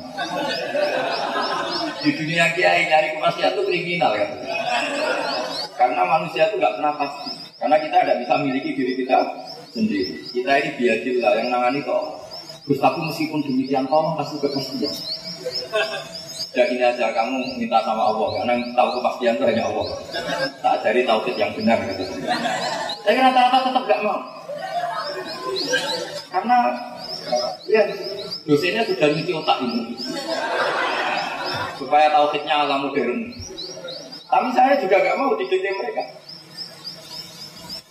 Di 1.99 2.09
dunia 2.15 2.47
kiai 2.55 2.87
nyari 2.87 3.19
kepastian 3.19 3.51
itu 3.51 3.63
kriminal 3.67 4.15
ya. 4.15 4.27
Karena 5.75 6.07
manusia 6.07 6.47
itu 6.47 6.55
nggak 6.55 6.79
pernah 6.79 6.93
pasti. 6.95 7.31
Karena 7.59 7.75
kita 7.83 7.95
tidak 7.99 8.17
bisa 8.23 8.33
miliki 8.39 8.71
diri 8.79 8.93
kita 9.03 9.17
sendiri. 9.75 10.23
Kita 10.31 10.51
ini 10.55 10.69
biadillah 10.79 11.31
yang 11.43 11.47
nangani 11.51 11.83
kok. 11.83 12.03
Terus 12.63 12.79
tapi 12.79 12.99
meskipun 13.03 13.43
demikian 13.43 13.85
tolong 13.91 14.15
kasih 14.15 14.39
kepastian. 14.39 14.93
Ya 16.55 16.63
ini 16.71 16.79
aja 16.79 17.11
kamu 17.11 17.59
minta 17.59 17.83
sama 17.83 18.15
Allah 18.15 18.39
karena 18.39 18.55
tahu 18.71 18.89
kepastian 19.03 19.35
itu 19.35 19.43
hanya 19.43 19.67
Allah. 19.67 19.85
Tak 20.63 20.79
cari 20.79 21.03
tauhid 21.03 21.35
yang 21.35 21.51
benar 21.51 21.75
gitu. 21.91 22.07
Tapi 23.03 23.19
rata-rata 23.19 23.67
tetap 23.67 23.83
gak 23.83 23.99
mau. 23.99 24.34
Karena 26.35 26.67
ya 27.63 27.87
dosennya 28.43 28.83
sudah 28.83 29.07
nyuci 29.07 29.31
otak 29.39 29.57
ini 29.63 29.95
supaya 31.79 32.11
tauhidnya 32.11 32.67
ala 32.67 32.75
modern. 32.83 33.31
Tapi 34.27 34.49
saya 34.51 34.75
juga 34.83 34.99
gak 34.99 35.15
mau 35.15 35.31
dididik 35.39 35.71
mereka. 35.79 36.03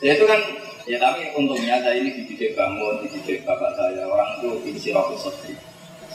Ya 0.05 0.13
itu 0.13 0.29
kan 0.29 0.37
ya 0.85 1.01
tapi 1.01 1.33
untungnya 1.33 1.81
saya 1.81 1.97
ini 1.97 2.13
dididik 2.21 2.53
bangun, 2.53 3.01
dididik 3.09 3.49
bapak 3.49 3.73
saya 3.81 4.05
orang 4.05 4.37
itu 4.37 4.77
isi 4.77 4.93
rohul 4.93 5.17
sotri. 5.17 5.57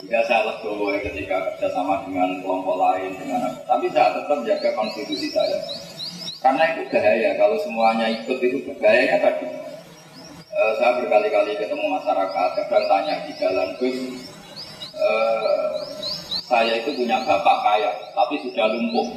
Jika 0.05 0.21
saya 0.29 0.53
legowo 0.53 0.93
ketika 1.01 1.49
kerjasama 1.49 2.05
dengan 2.05 2.45
kelompok 2.45 2.77
lain 2.77 3.09
dengan 3.17 3.49
apa. 3.49 3.65
Tapi 3.65 3.89
saya 3.89 4.21
tetap 4.21 4.37
jaga 4.45 4.69
konstitusi 4.77 5.33
saya. 5.33 5.57
Karena 6.45 6.77
itu 6.77 6.93
bahaya 6.93 7.33
kalau 7.41 7.57
semuanya 7.65 8.05
ikut 8.21 8.37
itu 8.37 8.69
bahayanya 8.77 9.17
tadi 9.17 9.49
uh, 10.59 10.73
saya 10.75 10.91
berkali-kali 10.99 11.55
ketemu 11.55 11.85
masyarakat, 11.87 12.49
kadang 12.67 12.85
tanya 12.91 13.15
di 13.23 13.31
jalan 13.39 13.69
Gus, 13.79 13.97
uh, 14.99 15.71
saya 16.43 16.83
itu 16.83 16.91
punya 16.99 17.23
bapak 17.23 17.57
kaya, 17.63 17.91
tapi 18.11 18.35
sudah 18.43 18.67
lumpuh. 18.67 19.07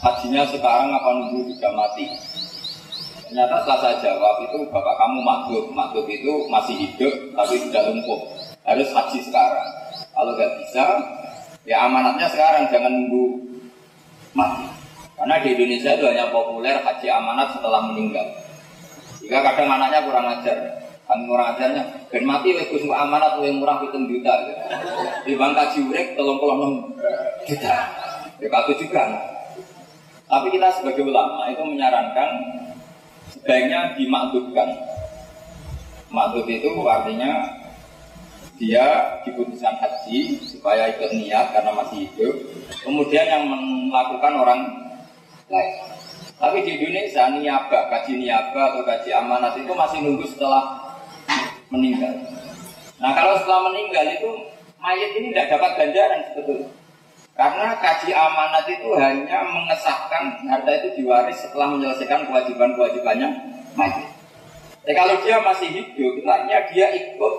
Hajinya 0.00 0.48
sekarang 0.48 0.96
apa 0.96 1.08
nunggu 1.12 1.52
sudah 1.52 1.72
mati? 1.76 2.08
Ternyata 3.28 3.62
setelah 3.62 3.78
saya 3.84 3.96
jawab 4.00 4.36
itu 4.48 4.58
bapak 4.72 4.96
kamu 4.96 5.18
makhluk, 5.20 5.64
makhluk 5.76 6.06
itu 6.08 6.48
masih 6.48 6.74
hidup 6.80 7.14
tapi 7.36 7.54
sudah 7.60 7.82
lumpuh. 7.92 8.20
Harus 8.64 8.88
haji 8.90 9.20
sekarang. 9.22 9.68
Kalau 10.16 10.32
nggak 10.34 10.52
bisa, 10.64 10.84
ya 11.68 11.84
amanatnya 11.84 12.26
sekarang 12.32 12.64
jangan 12.72 12.90
nunggu 12.90 13.24
mati. 14.32 14.66
Karena 15.20 15.36
di 15.44 15.48
Indonesia 15.52 15.92
itu 16.00 16.04
hanya 16.08 16.26
populer 16.32 16.80
haji 16.80 17.06
amanat 17.12 17.48
setelah 17.52 17.80
meninggal. 17.92 18.24
Jika 19.30 19.46
kadang 19.46 19.70
anaknya 19.70 20.02
kurang 20.02 20.26
ajar, 20.26 20.58
kan 21.06 21.22
kurang 21.22 21.54
ajarnya, 21.54 21.86
dan 22.10 22.22
mati 22.26 22.50
wes 22.50 22.66
gus 22.66 22.82
amanat 22.82 23.38
yang 23.38 23.62
murah 23.62 23.78
itu 23.78 23.94
juta. 24.10 24.34
Di 25.22 25.38
bang 25.38 25.54
kaji 25.54 25.86
urek 25.86 26.18
tolong 26.18 26.42
tolong 26.42 26.82
juta. 27.46 27.74
Ya 28.42 28.48
kata 28.50 28.74
juga. 28.74 29.06
Tapi 30.26 30.50
kita 30.50 30.74
sebagai 30.74 31.06
ulama 31.06 31.46
itu 31.46 31.62
menyarankan 31.62 32.30
sebaiknya 33.30 33.94
dimaklubkan. 33.94 34.66
Maklub 36.10 36.50
itu 36.50 36.74
artinya 36.90 37.54
dia 38.58 39.14
diputuskan 39.22 39.78
haji 39.78 40.42
supaya 40.42 40.90
ikut 40.90 41.06
niat 41.14 41.54
karena 41.54 41.70
masih 41.70 42.02
hidup. 42.02 42.34
Kemudian 42.82 43.30
yang 43.30 43.46
melakukan 43.46 44.34
orang 44.42 44.60
lain. 45.46 45.99
Tapi 46.40 46.64
di 46.64 46.80
Indonesia 46.80 47.28
niaba, 47.36 47.92
kaji 47.92 48.16
niaba 48.16 48.72
atau 48.72 48.80
kaji 48.80 49.12
amanat 49.12 49.60
itu 49.60 49.68
masih 49.76 50.00
nunggu 50.00 50.24
setelah 50.24 50.72
meninggal. 51.68 52.16
Nah 52.96 53.12
kalau 53.12 53.36
setelah 53.36 53.68
meninggal 53.68 54.08
itu 54.08 54.30
mayat 54.80 55.12
ini 55.20 55.36
tidak 55.36 55.60
dapat 55.60 55.70
ganjaran 55.76 56.20
sebetulnya. 56.32 56.72
Karena 57.36 57.76
kaji 57.76 58.10
amanat 58.16 58.64
itu 58.72 58.88
hanya 58.96 59.38
mengesahkan 59.52 60.48
harta 60.48 60.70
itu 60.80 61.04
diwaris 61.04 61.44
setelah 61.44 61.76
menyelesaikan 61.76 62.24
kewajiban-kewajibannya 62.24 63.28
mayat. 63.76 64.08
Eh, 64.88 64.96
kalau 64.96 65.20
dia 65.20 65.44
masih 65.44 65.68
hidup, 65.68 66.24
artinya 66.24 66.60
dia 66.72 66.88
ikut 66.96 67.34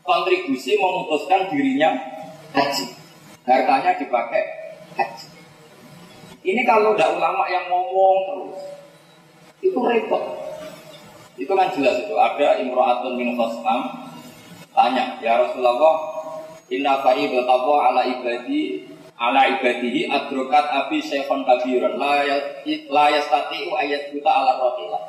kontribusi 0.00 0.80
memutuskan 0.80 1.52
dirinya 1.52 1.92
haji. 2.56 2.88
Hartanya 3.44 4.00
dipakai 4.00 4.42
haji. 4.96 5.33
Ini 6.44 6.60
kalau 6.68 6.92
tidak 6.92 7.16
ulama 7.16 7.48
yang 7.48 7.64
ngomong 7.72 8.18
terus, 8.28 8.60
itu 9.64 9.78
repot. 9.80 10.22
Itu 11.40 11.52
kan 11.56 11.72
jelas 11.72 12.04
itu. 12.04 12.12
Ada 12.12 12.60
imro'atun 12.60 13.16
min 13.16 13.32
khosam, 13.32 13.80
tanya, 14.76 15.16
ya 15.24 15.40
Rasulullah, 15.40 16.14
Inna 16.68 17.00
fa'idatawa 17.00 17.92
ala 17.92 18.02
ibadi 18.08 18.88
ala 19.14 19.46
ibadihi 19.46 20.10
adrokat 20.10 20.64
abi 20.74 20.98
syekhon 20.98 21.46
kabiran 21.46 22.00
la 22.00 23.04
yastati'u 23.12 23.70
ayat 23.78 24.10
buta 24.10 24.30
ala 24.32 24.58
rohilah 24.58 25.02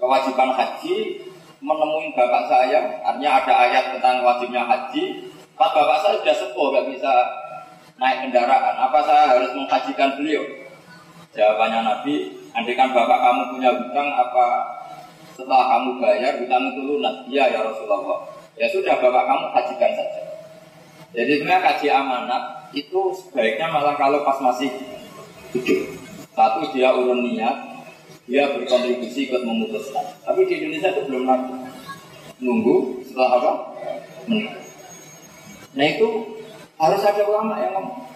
kewajiban 0.00 0.50
haji 0.50 1.22
menemui 1.62 2.10
bapak 2.16 2.48
saya 2.50 3.04
artinya 3.04 3.30
ada 3.44 3.54
ayat 3.68 3.84
tentang 3.94 4.24
wajibnya 4.26 4.66
haji 4.66 5.30
pas 5.54 5.70
bapak 5.70 6.00
saya 6.02 6.14
sudah 6.24 6.36
sepuh 6.42 6.66
gak 6.72 6.86
bisa 6.90 7.12
naik 8.00 8.18
kendaraan. 8.26 8.74
Apa 8.80 8.98
saya 9.04 9.36
harus 9.36 9.52
menghajikan 9.52 10.16
beliau? 10.16 10.42
Jawabannya 11.36 11.80
Nabi, 11.84 12.14
andikan 12.56 12.90
bapak 12.90 13.18
kamu 13.22 13.42
punya 13.54 13.70
hutang, 13.76 14.08
apa 14.10 14.46
setelah 15.36 15.78
kamu 15.78 15.90
bayar 16.02 16.32
hutang 16.42 16.74
itu 16.74 16.80
lunas? 16.82 17.16
Iya 17.28 17.44
ya 17.54 17.60
Rasulullah. 17.62 18.26
Ya 18.58 18.66
sudah 18.72 18.98
bapak 18.98 19.24
kamu 19.28 19.44
hajikan 19.54 19.92
saja. 19.94 20.22
Jadi 21.14 21.32
sebenarnya 21.38 21.62
kaji 21.62 21.86
amanat 21.90 22.42
itu 22.74 23.00
sebaiknya 23.14 23.66
malah 23.70 23.94
kalau 23.94 24.24
pas 24.26 24.38
masih 24.42 24.70
hidup. 25.54 25.80
Satu 26.34 26.70
dia 26.70 26.94
urun 26.94 27.26
niat, 27.26 27.84
dia 28.30 28.46
berkontribusi 28.54 29.28
ikut 29.28 29.42
memutuskan. 29.42 30.06
Tapi 30.22 30.46
di 30.46 30.62
Indonesia 30.62 30.94
itu 30.94 31.02
belum. 31.10 31.26
Nunggu 32.40 33.04
setelah 33.04 33.36
apa? 33.36 33.52
Nah 35.76 35.86
itu 35.86 36.39
harus 36.80 37.02
ada 37.04 37.22
ulama 37.28 37.60
yang 37.60 37.76
ngomong. 37.76 38.08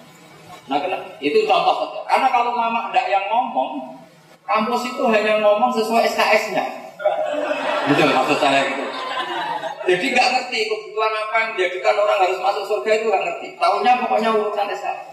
Nah, 0.64 0.80
itu 1.20 1.44
contoh 1.44 1.74
saja. 1.84 2.00
Karena 2.08 2.28
kalau 2.32 2.56
ulama 2.56 2.88
tidak 2.88 3.06
yang 3.12 3.24
ngomong, 3.28 4.00
kampus 4.48 4.88
itu 4.88 5.04
hanya 5.12 5.44
ngomong 5.44 5.68
sesuai 5.76 6.08
SKS-nya. 6.08 6.64
Betul 7.84 8.08
maksud 8.16 8.40
saya 8.40 8.64
gitu. 8.64 8.84
Jadi 9.84 10.04
nggak 10.16 10.28
ngerti 10.32 10.58
kebutuhan 10.64 11.12
apa 11.12 11.34
yang 11.36 11.48
menjadikan 11.52 11.94
orang 12.00 12.18
harus 12.24 12.38
masuk 12.40 12.64
surga 12.64 12.90
itu 12.96 13.06
nggak 13.12 13.24
ngerti. 13.28 13.48
Tahunya 13.60 13.92
pokoknya 14.00 14.30
urusan 14.32 14.68
saya. 14.72 15.04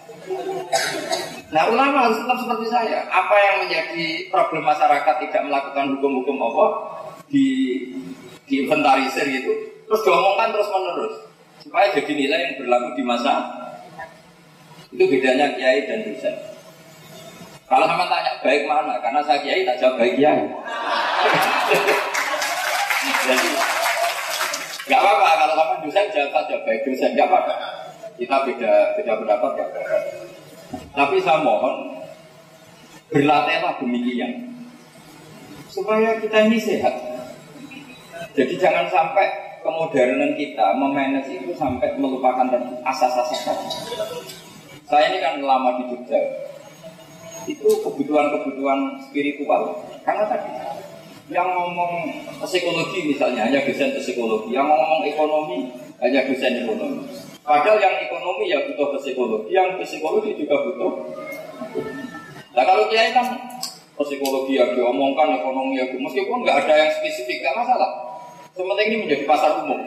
Nah 1.52 1.64
ulama 1.68 2.08
harus 2.08 2.24
tetap 2.24 2.40
seperti 2.40 2.72
saya. 2.72 3.04
Apa 3.12 3.36
yang 3.36 3.56
menjadi 3.68 4.32
problem 4.32 4.64
masyarakat 4.64 5.16
tidak 5.28 5.42
melakukan 5.44 6.00
hukum-hukum 6.00 6.40
Allah 6.40 6.70
di 7.28 7.48
diinventarisir 8.48 9.28
gitu, 9.32 9.52
terus 9.88 10.02
diomongkan 10.04 10.52
terus 10.52 10.68
menerus 10.68 11.31
supaya 11.72 11.88
jadi 11.96 12.12
nilai 12.20 12.40
yang 12.44 12.56
berlaku 12.60 13.00
di 13.00 13.04
masa 13.08 13.48
itu 14.92 15.08
bedanya 15.08 15.56
kiai 15.56 15.88
dan 15.88 16.04
dosen. 16.04 16.36
Kalau 17.64 17.88
sama 17.88 18.12
tanya 18.12 18.44
baik 18.44 18.68
mana, 18.68 19.00
karena 19.00 19.24
saya 19.24 19.40
kiai 19.40 19.64
tak 19.64 19.80
jawab 19.80 19.96
baik 19.96 20.20
kiai. 20.20 20.52
Jadi 23.24 23.50
nggak 24.92 25.00
apa-apa 25.00 25.30
kalau 25.40 25.56
kamu 25.56 25.88
dosen 25.88 26.12
jawab 26.12 26.36
saja 26.36 26.60
baik 26.68 26.84
dosen 26.84 27.16
nggak 27.16 27.28
apa-apa. 27.32 27.56
Kita 28.20 28.36
beda 28.52 28.72
beda 29.00 29.14
pendapat 29.24 29.52
apa-apa. 29.56 29.98
Tapi 30.92 31.16
saya 31.24 31.40
mohon 31.40 32.04
berlatihlah 33.16 33.80
demikian 33.80 34.60
supaya 35.72 36.20
kita 36.20 36.52
ini 36.52 36.60
sehat. 36.60 37.00
Jadi 38.36 38.60
jangan 38.60 38.92
sampai 38.92 39.51
kemodernan 39.62 40.36
kita 40.36 40.76
memanage 40.76 41.32
itu 41.38 41.54
sampai 41.56 41.96
melupakan 41.98 42.46
asas-asas 42.86 43.42
tadi. 43.46 43.68
Saya 44.86 45.08
ini 45.14 45.24
kan 45.24 45.40
lama 45.40 45.80
di 45.80 45.84
Jogja. 45.88 46.20
Itu 47.48 47.82
kebutuhan-kebutuhan 47.82 49.02
spiritual. 49.10 49.82
Karena 50.04 50.28
tadi 50.28 50.52
yang 51.32 51.48
ngomong 51.56 52.12
psikologi 52.44 53.08
misalnya 53.08 53.48
hanya 53.48 53.64
dosen 53.64 53.96
psikologi, 53.96 54.52
yang 54.52 54.68
ngomong 54.68 55.08
ekonomi 55.08 55.72
hanya 56.04 56.28
dosen 56.28 56.68
ekonomi. 56.68 57.08
Padahal 57.42 57.80
yang 57.80 57.96
ekonomi 58.04 58.52
ya 58.52 58.60
butuh 58.68 59.00
psikologi, 59.00 59.56
yang 59.56 59.80
psikologi 59.80 60.36
juga 60.36 60.60
butuh. 60.68 60.92
Nah 62.52 62.64
kalau 62.68 62.92
kiai 62.92 63.16
kan 63.16 63.32
psikologi 63.96 64.60
ya 64.60 64.76
diomongkan, 64.76 65.40
ekonomi 65.40 65.80
ya 65.80 65.88
meskipun 65.88 66.44
nggak 66.44 66.68
ada 66.68 66.74
yang 66.84 66.92
spesifik 67.00 67.48
nggak 67.48 67.64
masalah. 67.64 68.11
Sementara 68.52 68.84
ini 68.84 69.08
menjadi 69.08 69.24
pasar 69.24 69.64
umum, 69.64 69.80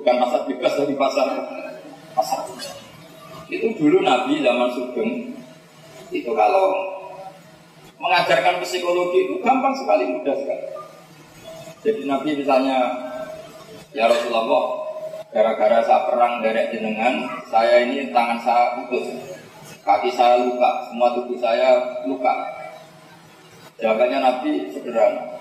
bukan 0.00 0.16
pasar 0.16 0.40
bebas 0.48 0.72
dari 0.80 0.96
pasar 0.96 1.28
pasar. 2.16 2.40
Itu 3.52 3.76
dulu 3.76 4.00
Nabi 4.00 4.40
zaman 4.40 4.72
Sugeng 4.72 5.36
itu 6.08 6.30
kalau 6.32 6.66
mengajarkan 8.00 8.64
psikologi 8.64 9.28
itu 9.28 9.34
gampang 9.44 9.76
sekali, 9.76 10.08
mudah 10.08 10.36
sekali. 10.40 10.66
Jadi 11.84 12.02
Nabi 12.08 12.30
misalnya, 12.40 12.78
ya 13.92 14.08
Rasulullah, 14.08 14.64
gara-gara 15.30 15.84
saya 15.84 16.08
perang 16.08 16.40
dari 16.40 16.72
jenengan, 16.72 17.28
saya 17.52 17.84
ini 17.86 18.10
tangan 18.10 18.40
saya 18.40 18.64
putus, 18.80 19.06
kaki 19.84 20.10
saya 20.16 20.42
luka, 20.42 20.90
semua 20.90 21.12
tubuh 21.14 21.38
saya 21.38 22.00
luka. 22.08 22.34
Jawabannya 23.76 24.18
Nabi 24.24 24.72
sederhana. 24.72 25.36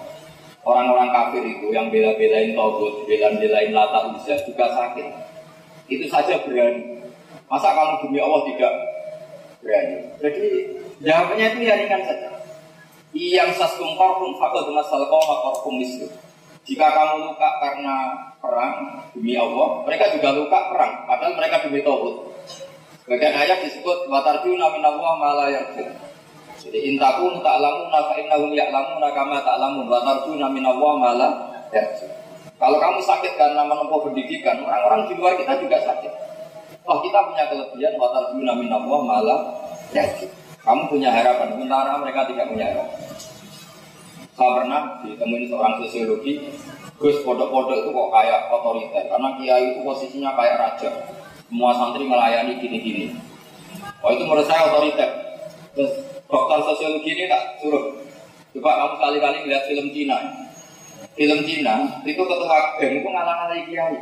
Orang-orang 0.65 1.13
kafir 1.13 1.45
itu 1.45 1.69
yang 1.69 1.93
bela-belain 1.93 2.57
Tauhid, 2.57 3.05
bela-belain 3.05 3.69
Lata 3.69 4.09
Uzza 4.09 4.33
juga 4.49 4.65
sakit. 4.73 5.07
Itu 5.85 6.09
saja 6.09 6.41
berani. 6.41 7.05
Masa 7.45 7.69
kamu 7.69 8.09
demi 8.09 8.17
Allah 8.17 8.41
tidak 8.49 8.73
berani? 9.61 9.97
Jadi 10.17 10.45
jawabannya 11.05 11.45
itu 11.53 11.59
ya 11.69 11.75
ringan 11.77 12.01
saja. 12.01 12.29
Yang 13.13 13.61
saskum 13.61 13.93
korkum 13.93 14.41
fakul 14.41 14.73
masal 14.73 15.05
korkum 15.05 15.77
itu. 15.77 16.09
Jika 16.65 16.89
kamu 16.89 17.29
luka 17.29 17.49
karena 17.61 17.95
perang 18.41 19.05
demi 19.13 19.37
Allah, 19.37 19.85
mereka 19.85 20.17
juga 20.17 20.33
luka 20.33 20.73
perang, 20.73 21.05
padahal 21.05 21.37
mereka 21.37 21.61
demi 21.61 21.85
tauhid. 21.85 22.25
Bagian 23.05 23.37
ayat 23.37 23.61
disebut 23.69 24.09
watarju 24.09 24.57
namin 24.57 24.81
Allah 24.81 25.61
Jadi 26.65 26.97
intakun 26.97 27.45
ta'lamun 27.45 27.93
fa 27.93 28.13
innahum 28.17 28.49
ya'lamun 28.49 29.05
kama 29.13 29.37
ta'lamun 29.45 29.85
wa 29.85 30.01
tarjuna 30.01 30.49
namin 30.49 30.65
Allah 30.65 30.91
malah 30.97 31.31
Kalau 32.55 32.77
kamu 32.79 32.99
sakit 33.03 33.35
karena 33.35 33.67
menempuh 33.67 33.99
pendidikan, 33.99 34.63
orang-orang 34.63 35.11
di 35.11 35.13
luar 35.19 35.35
kita 35.35 35.59
juga 35.59 35.77
sakit. 35.83 36.11
Oh 36.87 37.03
kita 37.03 37.19
punya 37.29 37.43
kelebihan 37.51 37.93
watar 37.97 38.31
guna 38.31 38.53
minallah 38.55 39.01
malah 39.01 39.39
ya. 39.91 40.05
Kamu 40.65 40.89
punya 40.89 41.13
harapan, 41.13 41.53
sementara 41.53 41.93
mereka 42.01 42.25
tidak 42.25 42.49
punya 42.49 42.65
harapan. 42.73 43.01
Saya 44.33 44.51
pernah 44.61 44.81
ditemuin 45.05 45.45
seorang 45.47 45.73
sosiologi, 45.79 46.41
Gus 46.97 47.21
pondok-pondok 47.21 47.85
itu 47.85 47.89
kok 47.91 48.09
kayak 48.09 48.39
otoriter, 48.49 49.03
karena 49.07 49.29
kiai 49.37 49.65
itu 49.75 49.79
posisinya 49.85 50.31
kayak 50.33 50.55
raja. 50.57 50.89
Semua 51.45 51.71
santri 51.77 52.07
melayani 52.07 52.57
gini-gini. 52.57 53.13
Oh 54.01 54.09
itu 54.09 54.25
menurut 54.25 54.47
saya 54.47 54.69
otoriter. 54.69 55.09
Terus 55.75 55.91
dokter 56.25 56.59
sosiologi 56.65 57.09
ini 57.13 57.25
tak 57.29 57.61
suruh. 57.61 57.93
Coba 58.55 58.71
kamu 58.79 58.95
kali-kali 58.97 59.37
lihat 59.51 59.63
film 59.67 59.87
Cina. 59.91 60.17
Film 61.15 61.39
Cina 61.43 61.75
itu 62.07 62.21
ketua 62.23 62.59
geng 62.79 62.93
itu 63.03 63.07
ngalang-ngalang 63.07 63.63
kiai. 63.67 63.97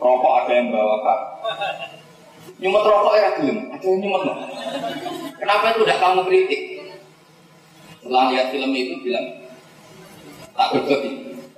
Rokok 0.00 0.34
ada 0.44 0.52
yang 0.56 0.72
bawa 0.72 0.96
kak. 1.04 1.20
Nyumet 2.60 2.84
rokok 2.84 3.14
ya 3.16 3.28
belum, 3.40 3.58
ada 3.72 3.84
yang 3.84 3.98
nyumet 4.00 4.22
loh. 4.24 4.38
Kenapa 5.36 5.64
itu 5.72 5.80
udah 5.84 5.96
kamu 6.00 6.22
kritik? 6.28 6.60
Setelah 8.00 8.24
lihat 8.32 8.46
film 8.52 8.72
itu 8.72 8.96
bilang, 9.04 9.26
tak 10.56 10.68
betul 10.72 11.00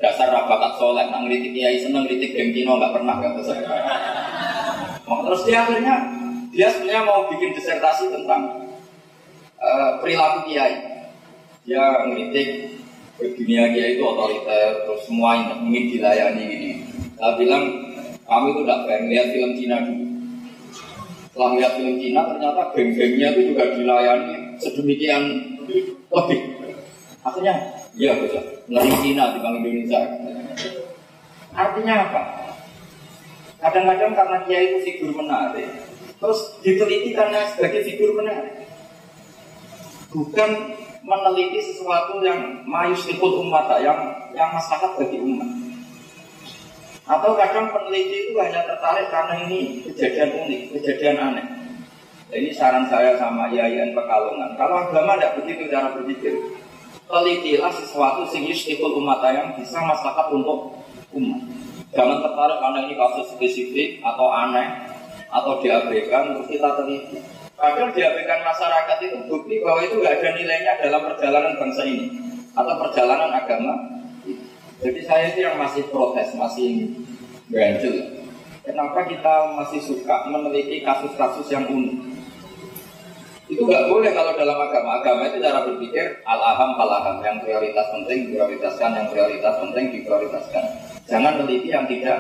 dasar 0.03 0.35
rabakat 0.35 0.75
soleh, 0.83 1.07
nang 1.11 1.31
kritik 1.31 1.55
kiai 1.55 1.79
seneng 1.79 2.11
kritik 2.11 2.35
geng 2.35 2.51
Kino 2.51 2.79
nggak 2.79 2.91
pernah 2.91 3.23
kata 3.23 3.43
saya. 3.47 3.67
Terus 5.07 5.43
dia 5.47 5.59
akhirnya 5.63 5.95
dia 6.51 6.69
sebenarnya 6.69 7.03
mau 7.07 7.31
bikin 7.31 7.55
disertasi 7.55 8.11
tentang 8.11 8.72
uh, 9.63 9.91
perilaku 10.03 10.51
kiai. 10.51 10.75
Dia 11.63 12.11
ngeritik 12.11 12.75
dunia 13.23 13.71
kiai 13.71 13.95
itu 13.95 14.03
otoriter, 14.03 14.83
terus 14.83 15.07
semua 15.07 15.39
ingin 15.39 15.95
dilayani 15.95 16.45
ini. 16.51 16.71
Saya 17.15 17.39
bilang 17.39 17.65
kami 18.27 18.51
itu 18.51 18.61
tidak 18.67 18.81
pengen 18.91 19.05
lihat 19.15 19.27
film 19.31 19.53
Cina 19.55 19.77
dulu. 19.87 20.07
Setelah 21.31 21.51
lihat 21.57 21.73
film 21.79 21.95
Cina, 22.03 22.21
ternyata 22.29 22.63
geng-gengnya 22.75 23.29
itu 23.33 23.41
juga 23.55 23.63
dilayani 23.79 24.35
sedemikian 24.59 25.23
lebih. 26.11 26.41
Akhirnya, 27.23 27.55
iya 27.95 28.19
bisa. 28.19 28.43
Ngeri 28.67 28.93
Cina 28.99 29.31
di 29.31 29.39
Bank 29.39 29.63
Indonesia. 29.63 30.01
Artinya 31.55 31.95
apa? 32.11 32.23
Kadang-kadang 33.63 34.13
karena 34.19 34.37
dia 34.51 34.59
itu 34.59 34.77
figur 34.83 35.15
menarik, 35.15 35.71
terus 36.19 36.59
diteliti 36.67 37.15
karena 37.15 37.47
sebagai 37.55 37.87
figur 37.87 38.11
menarik. 38.19 38.62
Bukan 40.13 40.51
meneliti 41.03 41.59
sesuatu 41.73 42.21
yang 42.23 42.63
mayus 42.69 43.09
ikut 43.09 43.33
umat, 43.49 43.69
yang 43.83 44.31
yang 44.37 44.53
masyarakat 44.53 44.97
bagi 45.01 45.19
umat. 45.19 45.49
Atau 47.03 47.35
kadang 47.35 47.75
peneliti 47.75 48.31
itu 48.31 48.33
hanya 48.39 48.63
tertarik 48.63 49.11
karena 49.11 49.43
ini 49.49 49.83
kejadian 49.91 50.47
unik, 50.47 50.63
kejadian 50.79 51.17
aneh. 51.19 51.47
Nah, 52.33 52.37
ini 52.41 52.49
saran 52.55 52.89
saya 52.89 53.19
sama 53.21 53.53
IAIN 53.53 53.93
Pekalongan. 53.93 54.57
Kalau 54.57 54.89
agama 54.89 55.21
tidak 55.21 55.43
begitu 55.43 55.69
cara 55.69 55.93
berpikir, 55.93 56.33
telitilah 57.05 57.69
sesuatu 57.75 58.25
sing 58.33 58.49
yustiful 58.49 58.97
umat 59.03 59.21
yang 59.29 59.53
bisa 59.59 59.83
masyarakat 59.83 60.27
untuk 60.33 60.81
umat. 61.13 61.41
Jangan 61.93 62.25
tertarik 62.25 62.57
karena 62.57 62.79
ini 62.89 62.95
kasus 62.97 63.37
spesifik 63.37 64.01
atau 64.01 64.33
aneh 64.33 64.65
atau 65.29 65.61
diabaikan 65.61 66.33
terus 66.33 66.49
kita 66.49 66.69
teliti. 66.81 67.21
Padahal 67.63 67.95
diabaikan 67.95 68.43
masyarakat 68.43 68.99
itu 69.07 69.19
bukti 69.31 69.63
bahwa 69.63 69.87
itu 69.87 70.03
nggak 70.03 70.19
ada 70.19 70.31
nilainya 70.35 70.73
dalam 70.83 71.03
perjalanan 71.15 71.55
bangsa 71.63 71.87
ini 71.87 72.11
atau 72.59 72.75
perjalanan 72.83 73.31
agama 73.31 73.93
jadi 74.83 75.01
saya 75.07 75.25
itu 75.31 75.47
yang 75.47 75.63
masih 75.63 75.87
protes, 75.95 76.35
masih 76.35 76.91
ganjil. 77.55 78.03
Kenapa 78.67 79.07
kita 79.07 79.55
masih 79.55 79.79
suka 79.79 80.27
meneliti 80.27 80.83
kasus-kasus 80.83 81.47
yang 81.55 81.71
unik? 81.71 82.19
Itu 83.47 83.63
nggak 83.63 83.87
boleh 83.87 84.11
kalau 84.11 84.35
dalam 84.35 84.59
agama. 84.59 84.99
Agama 84.99 85.31
itu 85.31 85.39
cara 85.39 85.63
berpikir 85.63 86.27
al-aham. 86.27 86.75
Yang 87.23 87.47
prioritas 87.47 87.87
penting 87.95 88.35
prioritaskan, 88.35 88.91
yang 88.91 89.07
prioritas 89.15 89.55
penting 89.63 89.85
diprioritaskan. 89.95 90.65
Jangan 91.07 91.33
meneliti 91.39 91.69
yang 91.71 91.87
tidak 91.87 92.19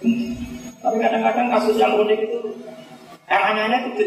penting. 0.00 0.40
Tapi 0.80 0.96
kadang-kadang 0.96 1.48
kasus 1.52 1.76
yang 1.76 1.92
unik 2.00 2.18
itu 2.32 2.38
yang 3.28 3.44
aneh-aneh 3.44 3.80
itu. 3.92 4.04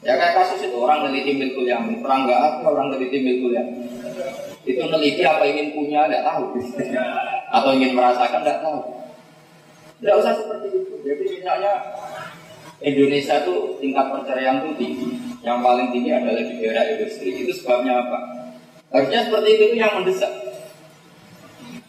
Ya 0.00 0.16
kayak 0.16 0.32
kasus 0.32 0.64
itu 0.64 0.76
orang 0.80 1.04
meneliti 1.04 1.36
milkul 1.36 1.68
yang 1.68 1.84
perang 2.00 2.24
nggak 2.24 2.40
apa 2.40 2.64
orang 2.64 2.88
meneliti 2.88 3.20
milkul 3.20 3.52
yang 3.52 3.68
itu 4.64 4.80
meneliti 4.80 5.22
apa 5.24 5.44
ingin 5.44 5.76
punya 5.76 6.08
nggak 6.08 6.24
tahu. 6.24 6.56
Atau 7.56 7.70
ingin 7.76 7.92
merasakan 7.92 8.40
nggak 8.40 8.60
tahu. 8.64 8.80
Tidak 10.00 10.14
usah 10.16 10.32
seperti 10.32 10.66
itu. 10.72 10.94
Jadi 11.04 11.24
misalnya 11.36 11.72
Indonesia 12.80 13.44
itu 13.44 13.54
tingkat 13.84 14.06
perceraian 14.08 14.64
itu 14.64 14.70
tinggi. 14.80 15.08
Yang 15.44 15.58
paling 15.60 15.88
tinggi 15.92 16.10
adalah 16.16 16.42
di 16.44 16.54
daerah 16.56 16.84
industri. 16.96 17.28
Itu 17.44 17.52
sebabnya 17.60 18.00
apa? 18.00 18.18
Harusnya 18.88 19.20
seperti 19.28 19.48
itu 19.56 19.64
yang 19.76 19.92
mendesak. 20.00 20.32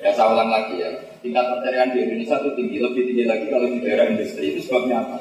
Ya 0.02 0.12
saya 0.18 0.34
ulang 0.34 0.50
lagi 0.50 0.82
ya, 0.82 0.90
tingkat 1.22 1.46
perceraian 1.46 1.94
di 1.94 2.02
Indonesia 2.02 2.42
itu 2.42 2.50
tinggi, 2.58 2.78
lebih 2.82 3.04
tinggi 3.06 3.26
lagi 3.30 3.46
kalau 3.54 3.70
di 3.70 3.80
daerah 3.86 4.06
industri. 4.10 4.58
Itu 4.58 4.60
sebabnya 4.66 5.06
apa? 5.06 5.18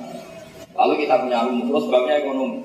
Lalu 0.72 1.04
kita 1.04 1.14
punya 1.20 1.38
rumus, 1.44 1.84
sebabnya 1.84 2.14
ekonomi. 2.24 2.58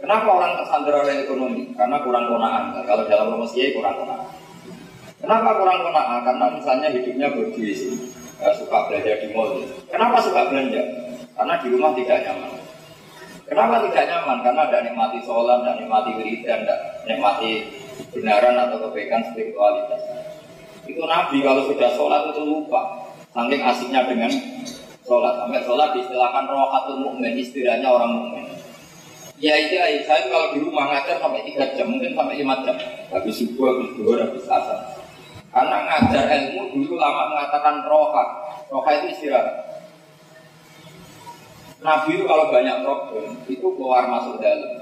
Kenapa 0.00 0.28
orang 0.32 0.56
tersandera 0.56 1.04
oleh 1.04 1.28
ekonomi? 1.28 1.76
Karena 1.76 2.00
kurang 2.00 2.24
konaan. 2.32 2.72
Nah, 2.72 2.82
kalau 2.88 3.04
dalam 3.04 3.36
rumus 3.36 3.52
kiai 3.52 3.76
kurang 3.76 4.00
konaan. 4.00 4.32
Kenapa 5.20 5.60
kurang 5.60 5.84
konaan? 5.84 6.24
Karena 6.24 6.46
misalnya 6.56 6.88
hidupnya 6.88 7.28
berduit, 7.36 7.76
ya, 8.40 8.50
suka 8.56 8.88
belajar 8.88 9.20
di 9.20 9.28
mall. 9.36 9.60
Kenapa 9.92 10.16
suka 10.24 10.48
belanja? 10.48 10.80
Karena 11.36 11.54
di 11.60 11.66
rumah 11.68 11.92
tidak 11.92 12.18
nyaman. 12.24 12.52
Kenapa 13.44 13.74
tidak 13.84 14.04
nyaman? 14.08 14.38
Karena 14.40 14.60
ada 14.64 14.78
nikmati 14.80 15.18
sholat, 15.20 15.58
dan 15.68 15.74
nikmati 15.84 16.10
wiridan, 16.16 16.64
tidak 16.64 16.80
nikmati 17.04 17.50
kebenaran 18.08 18.56
atau 18.56 18.88
kebaikan 18.88 19.20
spiritualitas. 19.28 20.00
Itu 20.88 21.04
Nabi 21.04 21.44
kalau 21.44 21.68
sudah 21.68 21.92
sholat 21.92 22.32
itu 22.32 22.42
lupa. 22.48 23.04
Saking 23.36 23.62
asiknya 23.62 24.08
dengan 24.08 24.32
sholat. 25.04 25.44
Sampai 25.44 25.60
sholat 25.62 25.92
diistilahkan 25.92 26.48
rohatul 26.48 27.04
mu'min, 27.04 27.36
istilahnya 27.36 27.90
orang 27.92 28.10
mu'min. 28.16 28.46
Ya 29.40 29.56
itu 29.56 29.72
ya, 29.72 29.88
saya 30.04 30.28
kalau 30.28 30.52
di 30.52 30.60
rumah 30.60 30.92
ngajar 30.92 31.16
sampai 31.16 31.40
3 31.48 31.72
jam, 31.72 31.88
mungkin 31.88 32.12
sampai 32.12 32.44
5 32.44 32.60
jam. 32.60 32.76
Habis 33.08 33.34
subuh, 33.40 33.72
habis 33.72 33.88
duhur, 33.96 34.20
habis 34.20 34.44
asar. 34.44 35.00
Karena 35.48 35.76
ngajar 35.88 36.24
ilmu 36.28 36.76
dulu 36.76 37.00
lama 37.00 37.32
mengatakan 37.32 37.88
roha. 37.88 38.24
Roha 38.68 38.90
itu 39.00 39.16
istirahat. 39.16 39.80
Nabi 41.80 42.20
itu 42.20 42.28
kalau 42.28 42.52
banyak 42.52 42.84
problem, 42.84 43.40
itu 43.48 43.64
keluar 43.64 44.04
masuk 44.12 44.36
dalam. 44.44 44.76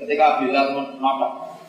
Ketika 0.00 0.40
Bilal 0.40 0.72
menolak 0.72 1.60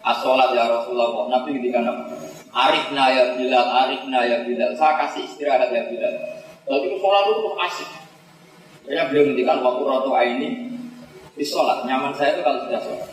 asolat 0.00 0.56
ya 0.56 0.72
Rasulullah, 0.72 1.28
Nabi 1.28 1.60
ketika 1.60 1.84
apa? 1.84 2.16
Arifna 2.52 3.12
ya 3.12 3.24
Bilal, 3.36 3.68
arifna 3.68 4.24
ya 4.24 4.40
Bilal. 4.48 4.72
Saya 4.72 5.04
kasih 5.04 5.28
istirahat 5.28 5.68
ya 5.68 5.84
Bilal. 5.92 6.16
Lalu 6.64 6.96
sholat 6.96 7.24
itu 7.28 7.50
asik. 7.60 7.90
Kayaknya 8.82 9.04
beliau 9.08 9.24
ngendikan 9.30 9.58
waktu 9.62 9.82
rotu 9.86 10.10
ini 10.18 10.48
di 11.38 11.44
sholat. 11.46 11.86
Nyaman 11.86 12.12
saya 12.18 12.34
itu 12.34 12.42
kalau 12.42 12.66
sudah 12.66 12.80
sholat. 12.82 13.10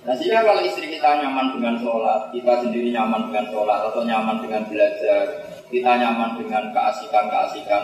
Nah 0.00 0.16
sehingga 0.16 0.40
kalau 0.48 0.64
istri 0.64 0.88
kita 0.88 1.20
nyaman 1.20 1.60
dengan 1.60 1.76
sholat, 1.76 2.32
kita 2.32 2.64
sendiri 2.64 2.88
nyaman 2.88 3.28
dengan 3.28 3.52
sholat 3.52 3.80
atau 3.92 4.00
nyaman 4.00 4.40
dengan 4.40 4.64
belajar, 4.64 5.24
kita 5.68 5.92
nyaman 6.00 6.40
dengan 6.40 6.72
keasikan-keasikan 6.72 7.82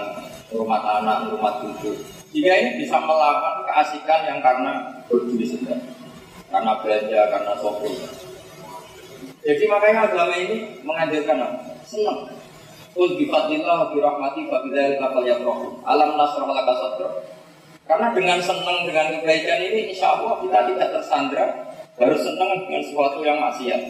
rumah 0.49 0.81
anak, 0.81 1.29
rumah 1.29 1.61
cucu. 1.61 1.93
Jika 2.33 2.53
ini 2.57 2.71
bisa 2.81 2.97
melakukan 3.05 3.69
keasikan 3.69 4.21
yang 4.25 4.39
karena 4.41 4.73
berdiri 5.09 5.45
sedang, 5.45 5.81
karena 6.49 6.73
belanja, 6.81 7.21
karena 7.33 7.53
sopir. 7.61 7.97
Jadi 9.47 9.65
makanya 9.71 10.11
agama 10.11 10.35
ini 10.35 10.83
mengajarkan 10.83 11.39
apa? 11.39 11.61
Senang. 11.87 12.36
Kul 12.97 13.21
bifadlillah 13.21 13.93
bi 13.93 14.01
rahmati 14.01 14.49
fa 14.49 14.65
bidzalika 14.65 15.13
falyafrahu. 15.13 15.85
Alam 15.85 16.17
nasrah 16.17 16.49
laka 16.49 16.75
sadra. 16.81 17.11
Karena 17.85 18.09
dengan 18.17 18.41
senang 18.41 18.89
dengan 18.89 19.13
kebaikan 19.13 19.61
ini 19.61 19.93
insya 19.93 20.17
Allah 20.17 20.41
kita 20.41 20.59
tidak 20.75 20.89
tersandra 20.97 21.47
harus 22.01 22.21
senang 22.25 22.51
dengan 22.65 22.83
sesuatu 22.83 23.21
yang 23.21 23.37
maksiat. 23.37 23.83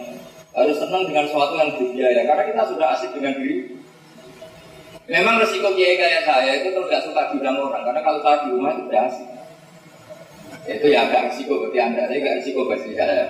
Harus 0.59 0.77
senang 0.83 1.07
dengan 1.07 1.25
sesuatu 1.31 1.55
yang 1.55 1.71
berbiaya 1.79 2.23
karena 2.27 2.45
kita 2.51 2.63
sudah 2.67 2.87
asik 2.99 3.15
dengan 3.15 3.39
diri. 3.39 3.79
Memang 5.07 5.39
resiko 5.39 5.71
kiai 5.79 5.95
kayak 5.95 6.27
saya 6.27 6.67
itu 6.67 6.75
kalau 6.75 6.91
tidak 6.91 7.03
suka 7.07 7.23
diundang 7.31 7.63
orang 7.63 7.87
karena 7.87 8.03
kalau 8.03 8.19
saya 8.27 8.37
di 8.43 8.49
rumah 8.51 8.71
itu 8.75 8.83
sudah 8.91 9.03
asik. 9.07 9.29
Itu 10.67 10.87
ya 10.91 11.07
agak 11.07 11.31
resiko 11.31 11.55
bagi 11.63 11.79
anda 11.79 12.11
ini 12.11 12.27
agak 12.27 12.35
resiko 12.43 12.61
bagi 12.67 12.91
saya. 12.99 13.25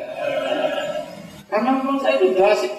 Karena 1.53 1.71
memang 1.77 2.01
saya 2.01 2.17
itu 2.17 2.33
sudah 2.33 2.49
asik. 2.57 2.73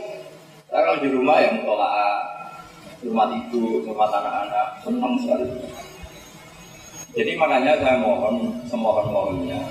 Kalau 0.67 0.97
di 0.97 1.07
rumah 1.13 1.38
yang 1.39 1.62
tolak 1.62 2.37
rumah 3.05 3.29
ibu, 3.29 3.86
rumah 3.86 4.10
anak-anak, 4.10 4.67
senang 4.81 5.13
sekali. 5.21 5.49
Jadi 7.17 7.31
makanya 7.33 7.77
saya 7.81 7.97
mohon, 8.01 8.62
semohon-mohonnya, 8.69 9.62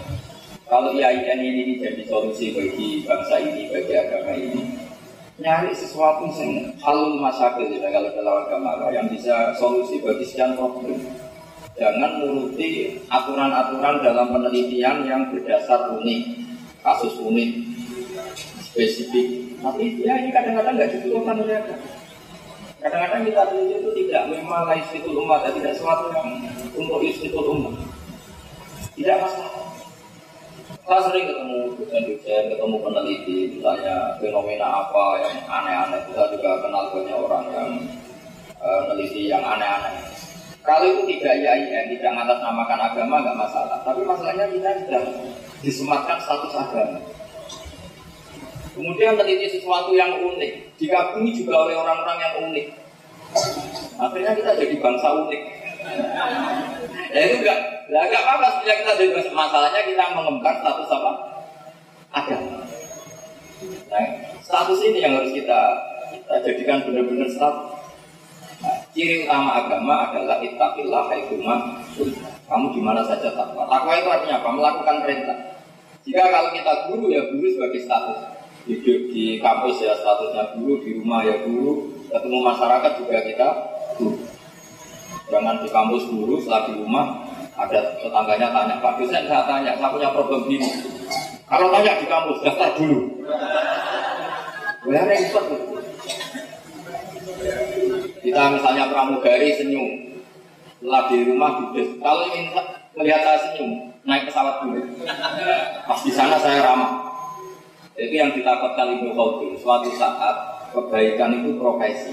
kalau 0.66 0.90
IAIN 0.90 1.38
ini 1.38 1.78
jadi 1.78 2.02
solusi 2.10 2.50
bagi 2.50 3.06
bangsa 3.06 3.38
ini, 3.38 3.70
bagi 3.70 3.94
agama 3.94 4.34
ini, 4.34 4.62
nyari 5.38 5.70
sesuatu 5.70 6.26
yang 6.42 6.74
halul 6.82 7.22
masyarakat 7.22 7.70
ya, 7.70 7.88
kalau 7.92 8.10
dalam 8.18 8.36
agama 8.46 8.90
yang 8.90 9.06
bisa 9.06 9.54
solusi 9.54 10.02
bagi 10.02 10.26
sekian 10.26 10.58
problem. 10.58 10.98
Jangan 11.76 12.24
menuruti 12.24 12.96
aturan-aturan 13.12 14.00
dalam 14.00 14.32
penelitian 14.32 15.04
yang 15.04 15.28
berdasar 15.28 15.92
unik, 15.92 16.22
kasus 16.80 17.20
unik, 17.20 17.50
spesifik. 18.64 19.60
Tapi 19.60 20.00
ya 20.00 20.24
ini 20.24 20.32
kadang-kadang 20.32 20.72
nggak 20.80 20.90
dibutuhkan 20.96 21.36
mereka. 21.36 21.76
Kadang-kadang 22.76 23.24
kita 23.24 23.42
teliti 23.48 23.74
itu 23.80 23.90
tidak 24.04 24.22
memang 24.28 24.68
istitul 24.76 25.24
umat, 25.24 25.48
tidak 25.48 25.72
sesuatu 25.72 26.12
yang 26.12 26.28
untuk 26.76 27.00
istitul 27.00 27.56
umat. 27.56 27.74
Tidak 28.92 29.16
masalah. 29.16 29.64
Saya 30.86 31.00
sering 31.10 31.26
ketemu 31.26 31.58
dosen-dosen, 31.82 32.42
ketemu 32.46 32.76
peneliti, 32.78 33.38
misalnya 33.58 34.14
fenomena 34.22 34.86
apa 34.86 35.04
yang 35.18 35.34
aneh-aneh. 35.50 36.00
Kita 36.10 36.30
juga 36.30 36.62
kenal 36.62 36.94
banyak 36.94 37.16
orang 37.18 37.44
yang 37.50 37.70
uh, 38.62 38.80
meneliti 38.86 39.26
yang 39.26 39.42
aneh-aneh. 39.42 40.06
Kalau 40.62 40.86
itu 40.86 41.02
tidak 41.18 41.38
IAIN, 41.42 41.94
tidak 41.94 42.10
mengatasnamakan 42.14 42.80
agama, 42.90 43.22
nggak 43.22 43.38
masalah. 43.38 43.78
Tapi 43.86 44.02
masalahnya 44.02 44.46
kita 44.50 44.70
sudah 44.82 45.02
disematkan 45.62 46.18
status 46.22 46.54
agama. 46.54 46.98
Kemudian 48.76 49.16
meneliti 49.16 49.56
sesuatu 49.56 49.96
yang 49.96 50.20
unik, 50.20 50.76
dikagumi 50.76 51.32
juga 51.32 51.64
oleh 51.64 51.80
orang-orang 51.80 52.18
yang 52.20 52.34
unik. 52.44 52.66
Akhirnya 53.96 54.36
kita 54.36 54.52
jadi 54.52 54.76
bangsa 54.76 55.08
unik. 55.16 55.42
Ya 57.08 57.20
itu 57.24 57.34
enggak, 57.40 57.58
lah 57.88 58.04
enggak 58.04 58.20
apa-apa 58.20 58.46
sebenarnya 58.52 58.76
kita 58.84 58.92
jadi 59.00 59.10
bangsa. 59.16 59.30
Masalahnya 59.32 59.80
kita 59.88 60.04
mengembangkan 60.12 60.54
status 60.60 60.88
apa? 60.92 61.12
Agama. 62.12 62.56
Nah, 63.88 64.04
status 64.44 64.78
ini 64.84 64.98
yang 65.00 65.16
harus 65.16 65.32
kita 65.32 65.60
kita 66.12 66.34
jadikan 66.44 66.84
benar-benar 66.84 67.32
status. 67.32 67.80
Nah, 68.60 68.76
ciri 68.92 69.24
utama 69.24 69.56
agama 69.56 70.12
adalah 70.12 70.36
ittaqillah 70.44 71.02
haitsuma 71.08 71.80
kamu 72.44 72.66
di 72.76 72.80
mana 72.84 73.00
saja 73.08 73.32
takwa. 73.32 73.64
Takwa 73.72 73.92
itu 73.96 74.08
artinya 74.12 74.36
apa? 74.44 74.48
Melakukan 74.52 74.96
perintah. 75.00 75.38
Jika 76.04 76.28
kalau 76.28 76.52
kita 76.52 76.72
guru 76.92 77.08
ya 77.08 77.24
guru 77.32 77.48
sebagai 77.56 77.80
status 77.80 78.36
hidup 78.66 79.00
di 79.14 79.38
kampus 79.38 79.78
ya 79.78 79.94
statusnya 79.94 80.58
guru, 80.58 80.82
di 80.82 80.98
rumah 80.98 81.22
ya 81.22 81.38
guru, 81.46 81.86
ketemu 82.10 82.38
masyarakat 82.42 82.92
juga 82.98 83.18
kita 83.22 83.48
guru. 83.98 84.18
Jangan 85.30 85.62
di 85.62 85.68
kampus 85.70 86.02
guru, 86.10 86.34
setelah 86.42 86.70
di 86.70 86.74
rumah 86.82 87.06
ada 87.56 87.80
tetangganya 88.02 88.48
tanya, 88.52 88.74
Pak 88.82 88.98
dosen 89.00 89.24
saya 89.26 89.42
tanya, 89.46 89.72
saya 89.78 89.90
punya 89.94 90.10
problem 90.10 90.50
gini. 90.50 90.66
Kalau 91.46 91.70
tanya 91.70 91.94
di 91.98 92.06
kampus, 92.10 92.42
daftar 92.42 92.74
dulu. 92.74 92.98
Wah 94.86 95.02
repot. 95.06 95.46
Kita 98.22 98.42
misalnya 98.50 98.90
pramugari 98.90 99.54
senyum, 99.54 99.86
setelah 100.82 101.02
di 101.06 101.18
rumah 101.22 101.50
duduk. 101.62 102.02
Kalau 102.02 102.26
ingin 102.34 102.50
melihat 102.98 103.22
saya 103.22 103.38
senyum, 103.46 103.94
naik 104.02 104.26
pesawat 104.26 104.66
dulu. 104.66 104.82
Pas 105.86 106.00
di 106.02 106.10
sana 106.10 106.34
saya 106.42 106.66
ramah. 106.66 107.05
Itu 107.96 108.12
yang 108.12 108.30
ditakutkan 108.36 108.92
Ibnu 109.00 109.16
Khaldun. 109.16 109.56
Suatu 109.56 109.88
saat 109.96 110.36
kebaikan 110.76 111.40
itu 111.40 111.56
profesi. 111.56 112.12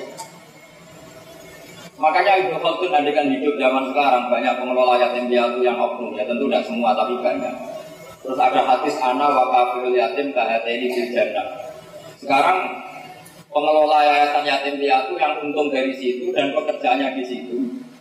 Makanya 2.00 2.48
Ibnu 2.48 2.58
Khaldun 2.64 2.96
andikan 2.96 3.28
hidup 3.28 3.60
zaman 3.60 3.92
sekarang 3.92 4.32
banyak 4.32 4.54
pengelola 4.64 4.96
yatim 4.96 5.28
piatu 5.28 5.60
yang 5.60 5.76
oknum 5.76 6.16
ya 6.16 6.24
tentu 6.24 6.48
tidak 6.48 6.64
semua 6.64 6.96
tapi 6.96 7.20
banyak. 7.20 7.56
Terus 8.24 8.40
ada 8.40 8.64
hadis 8.64 8.96
ana 9.04 9.28
wa 9.28 9.52
kafirul 9.52 9.92
yatim 9.92 10.32
kahateni 10.32 10.88
jannah. 11.12 11.48
Sekarang 12.16 12.88
pengelola 13.52 14.00
yayasan 14.08 14.48
yatim 14.48 14.80
piatu 14.80 15.20
yang 15.20 15.44
untung 15.44 15.68
dari 15.68 15.92
situ 15.92 16.32
dan 16.32 16.56
pekerjaannya 16.56 17.20
di 17.20 17.24
situ. 17.28 17.56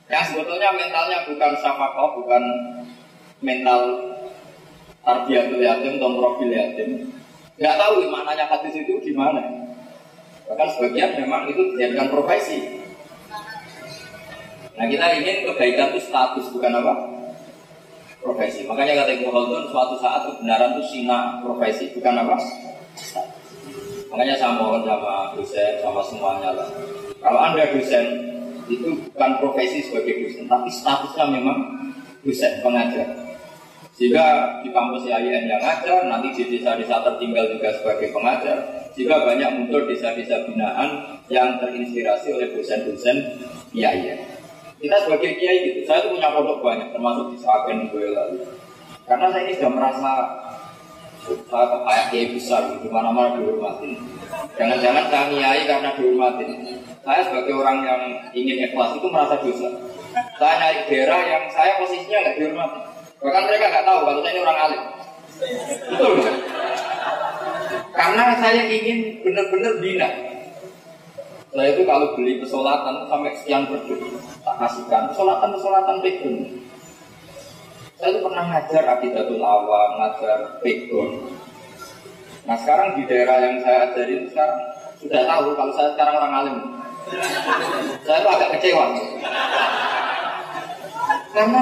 Yang 0.07 0.25
sebetulnya 0.31 0.71
mentalnya 0.71 1.27
bukan 1.27 1.53
syafaqah, 1.59 2.09
bukan 2.15 2.43
mental 3.43 3.81
tarbiyatul 5.03 5.59
yatim 5.59 5.99
atau 5.99 6.11
profil 6.15 6.51
yatim, 6.55 7.11
Nggak 7.63 7.79
tahu 7.79 8.11
maknanya 8.11 8.51
hadis 8.51 8.75
itu 8.75 8.99
gimana. 8.99 9.39
Bahkan 10.51 10.69
sebagian 10.75 11.15
memang 11.15 11.47
itu 11.47 11.63
dijadikan 11.71 12.11
profesi. 12.11 12.59
Nah 14.75 14.91
kita 14.91 15.07
ingin 15.23 15.47
kebaikan 15.47 15.95
itu 15.95 16.11
status 16.11 16.51
bukan 16.51 16.75
apa? 16.83 16.95
Profesi. 18.19 18.67
Makanya 18.67 19.07
kata 19.07 19.15
Ibu 19.15 19.31
Khaldun 19.31 19.71
suatu 19.71 19.95
saat 20.03 20.27
kebenaran 20.27 20.75
itu 20.75 20.83
sina 20.91 21.39
profesi 21.39 21.95
bukan 21.95 22.27
apa? 22.27 22.35
Makanya 24.11 24.35
saya 24.35 24.59
mohon 24.59 24.83
sama 24.83 25.31
dosen 25.39 25.73
sama 25.79 26.03
semuanya 26.03 26.51
lah. 26.59 26.69
Kalau 27.23 27.39
anda 27.39 27.63
dosen 27.71 28.05
itu 28.67 29.07
bukan 29.07 29.31
profesi 29.39 29.87
sebagai 29.87 30.27
dosen, 30.27 30.51
tapi 30.51 30.67
statusnya 30.67 31.31
memang 31.31 31.59
dosen 32.27 32.59
pengajar. 32.59 33.07
Jika 34.03 34.59
di 34.67 34.75
kampus 34.75 35.07
IAIN 35.07 35.47
yang 35.47 35.63
ngajar, 35.63 36.11
nanti 36.11 36.35
di 36.35 36.59
desa-desa 36.59 37.07
tertinggal 37.07 37.55
juga 37.55 37.71
sebagai 37.71 38.11
pengajar. 38.11 38.59
Jika 38.99 39.15
banyak 39.23 39.51
muncul 39.63 39.87
desa-desa 39.87 40.43
binaan 40.43 41.23
yang 41.31 41.63
terinspirasi 41.63 42.35
oleh 42.35 42.51
dosen-dosen 42.51 43.39
IAIN. 43.71 44.27
Kita 44.83 45.07
sebagai 45.07 45.39
kiai 45.39 45.71
gitu, 45.71 45.87
saya 45.87 46.03
tuh 46.03 46.19
punya 46.19 46.35
pondok 46.35 46.59
banyak, 46.67 46.91
termasuk 46.91 47.31
di 47.31 47.39
Sragen 47.39 47.87
lalu. 47.95 48.43
Karena 49.07 49.31
saya 49.31 49.43
ini 49.47 49.55
sudah 49.55 49.71
merasa 49.71 50.13
saya 51.23 51.67
kayak 51.87 52.07
kiai 52.11 52.27
besar, 52.35 52.83
di 52.83 52.91
mana-mana 52.91 53.39
dihormatin. 53.39 53.95
Jangan-jangan 54.59 55.05
saya 55.07 55.25
kiai 55.31 55.63
karena 55.71 55.95
dihormatin. 55.95 56.51
Saya 57.07 57.23
sebagai 57.23 57.55
orang 57.55 57.87
yang 57.87 58.03
ingin 58.35 58.67
ikhlas 58.67 58.99
itu 58.99 59.07
merasa 59.07 59.39
dosa. 59.39 59.71
Saya 60.43 60.55
naik 60.59 60.91
daerah 60.91 61.23
yang 61.23 61.47
saya 61.55 61.79
posisinya 61.79 62.19
nggak 62.27 62.37
dihormati. 62.43 62.92
Bahkan 63.23 63.43
mereka 63.47 63.65
nggak 63.71 63.87
tahu 63.87 63.99
saya 64.03 64.31
ini 64.35 64.41
orang 64.43 64.59
alim. 64.59 64.83
Betul. 65.95 66.15
Karena 67.93 68.25
saya 68.43 68.63
ingin 68.67 69.23
benar-benar 69.23 69.73
bina. 69.79 70.09
Saya 71.53 71.69
itu 71.77 71.85
kalau 71.85 72.17
beli 72.17 72.41
pesolatan 72.41 73.07
sampai 73.13 73.37
sekian 73.37 73.69
berdua, 73.69 74.09
tak 74.41 74.57
kasihkan. 74.57 75.13
Pesolatan 75.13 75.51
pesolatan 75.53 75.97
pegon. 76.01 76.37
Saya 78.01 78.09
itu 78.09 78.21
pernah 78.25 78.45
ngajar 78.49 78.85
akidatul 78.99 79.45
awam, 79.45 79.91
ngajar 80.01 80.59
pegon. 80.65 81.29
Nah 82.49 82.57
sekarang 82.59 82.99
di 82.99 83.07
daerah 83.07 83.39
yang 83.39 83.61
saya 83.63 83.93
ajarin 83.93 84.27
sekarang 84.33 84.59
sudah 84.99 85.23
tahu 85.29 85.55
kalau 85.55 85.73
saya 85.77 85.95
sekarang 85.95 86.15
orang 86.19 86.35
alim. 86.43 86.57
Saya 88.03 88.19
itu 88.25 88.29
agak 88.33 88.51
kecewa. 88.59 88.85
Karena 91.37 91.61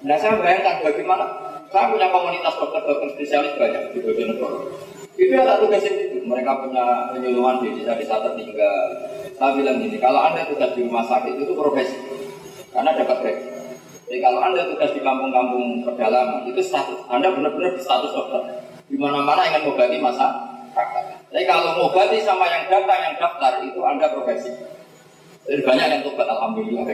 Nah 0.00 0.16
saya 0.16 0.40
bayangkan 0.40 0.80
bagaimana 0.80 1.24
saya 1.68 1.92
punya 1.92 2.08
komunitas 2.08 2.56
dokter-dokter 2.56 3.08
spesialis 3.14 3.52
banyak 3.60 3.82
di 3.92 3.98
Bojonegoro. 4.00 4.72
Itu 5.20 5.34
ada 5.36 5.60
tugas 5.60 5.84
itu. 5.84 6.24
Mereka 6.24 6.52
punya 6.64 7.12
penyuluhan 7.12 7.60
di 7.60 7.76
desa-desa 7.76 8.24
tertinggal. 8.24 8.76
Saya 9.36 9.56
bilang 9.56 9.76
gini, 9.80 9.96
kalau 10.00 10.20
anda 10.24 10.48
tugas 10.48 10.72
di 10.72 10.84
rumah 10.84 11.04
sakit 11.04 11.36
itu 11.36 11.52
profesi, 11.52 11.96
karena 12.72 12.92
dapat 12.96 13.18
gaji. 13.24 13.44
Jadi 14.10 14.18
kalau 14.18 14.40
anda 14.42 14.66
tugas 14.66 14.90
di 14.90 15.00
kampung-kampung 15.04 15.86
pedalaman 15.86 16.48
itu 16.48 16.60
status, 16.64 16.98
anda 17.06 17.30
benar-benar 17.30 17.76
status 17.78 18.10
dokter. 18.10 18.42
Di 18.90 18.98
mana-mana 18.98 19.46
ingin 19.46 19.70
mengobati 19.70 20.02
masa 20.02 20.50
Tapi 21.30 21.46
kalau 21.46 21.78
mengobati 21.78 22.18
sama 22.26 22.42
yang 22.50 22.66
daftar, 22.66 22.98
yang 22.98 23.14
daftar 23.18 23.52
itu 23.62 23.78
anda 23.86 24.06
profesi. 24.10 24.50
Jadi 25.48 25.60
banyak 25.64 25.86
yang 25.88 26.02
tobat 26.04 26.28
alhamdulillah. 26.28 26.84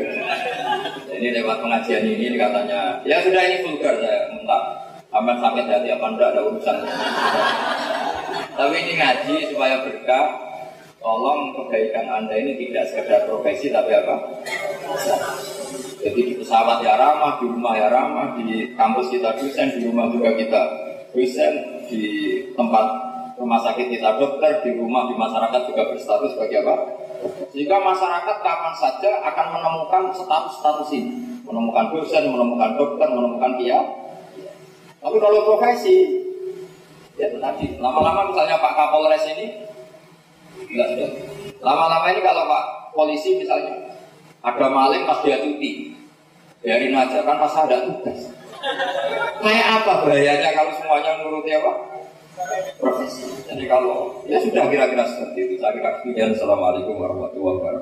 Ini 1.10 1.28
lewat 1.42 1.58
pengajian 1.64 2.04
ini, 2.06 2.38
katanya, 2.38 3.02
ya 3.02 3.18
sudah 3.18 3.42
ini 3.42 3.56
vulgar 3.66 3.98
saya 3.98 4.30
minta. 4.30 4.58
Aman 5.10 5.40
sampai 5.40 5.64
hati 5.64 5.88
apa 5.88 6.06
enggak 6.12 6.28
ada 6.34 6.40
urusan. 6.44 6.76
Tapi 8.56 8.74
ini 8.84 8.92
ngaji 9.00 9.36
supaya 9.50 9.82
berkah. 9.82 10.26
Tolong 10.96 11.54
kebaikan 11.54 12.10
anda 12.10 12.34
ini 12.34 12.58
tidak 12.58 12.90
sekedar 12.90 13.30
profesi 13.30 13.70
tapi 13.70 13.94
apa? 13.94 14.42
Jadi 16.02 16.20
di 16.22 16.34
pesawat 16.34 16.82
ya 16.82 16.98
ramah, 16.98 17.38
di 17.38 17.46
rumah 17.46 17.78
ya 17.78 17.86
ramah, 17.86 18.34
di 18.34 18.74
kampus 18.74 19.14
kita 19.14 19.38
dosen, 19.38 19.70
di 19.78 19.86
rumah 19.86 20.10
juga 20.10 20.34
kita 20.34 20.62
dosen, 21.14 21.52
di 21.86 22.02
tempat 22.58 22.86
rumah 23.38 23.62
sakit 23.62 23.86
kita 23.86 24.18
dokter, 24.18 24.66
di 24.66 24.74
rumah 24.74 25.06
di 25.06 25.14
masyarakat 25.14 25.60
juga 25.70 25.94
berstatus 25.94 26.34
sebagai 26.34 26.66
apa? 26.66 26.74
Sehingga 27.52 27.80
masyarakat 27.80 28.36
kapan 28.44 28.74
saja 28.76 29.10
akan 29.24 29.46
menemukan 29.56 30.02
status-status 30.12 30.88
ini. 30.92 31.12
Menemukan 31.46 31.94
dosen, 31.94 32.28
menemukan 32.28 32.74
dokter, 32.74 33.08
menemukan 33.08 33.52
dia. 33.56 33.78
Tapi 34.98 35.16
kalau 35.22 35.46
profesi, 35.46 36.26
ya 37.14 37.30
tadi. 37.38 37.78
Lama-lama 37.78 38.28
misalnya 38.28 38.58
Pak 38.58 38.72
Kapolres 38.74 39.24
ini. 39.30 39.46
Lama-lama 41.62 42.06
ini 42.10 42.20
kalau 42.20 42.44
Pak 42.50 42.64
Polisi 42.96 43.38
misalnya, 43.38 43.94
ada 44.42 44.66
maling 44.66 45.06
pas 45.06 45.22
dia 45.22 45.38
cuti. 45.38 45.94
Biarin 46.64 46.96
aja, 46.96 47.22
kan 47.22 47.38
pas 47.38 47.54
ada 47.54 47.86
tugas. 47.86 48.34
Kayak 49.38 49.68
apa 49.78 49.92
bahayanya 50.02 50.50
kalau 50.56 50.72
semuanya 50.74 51.22
nuruti 51.22 51.54
apa? 51.54 51.95
Profesi. 52.76 53.24
Jadi 53.48 53.64
kalau 53.64 54.20
ya 54.28 54.38
sudah 54.44 54.68
kira-kira 54.68 55.04
seperti 55.08 55.38
itu. 55.48 55.54
Saya 55.60 55.72
kira 55.72 55.90
sekian. 56.00 56.30
Assalamualaikum 56.36 56.94
warahmatullahi 57.00 57.56
wabarakatuh. 57.60 57.75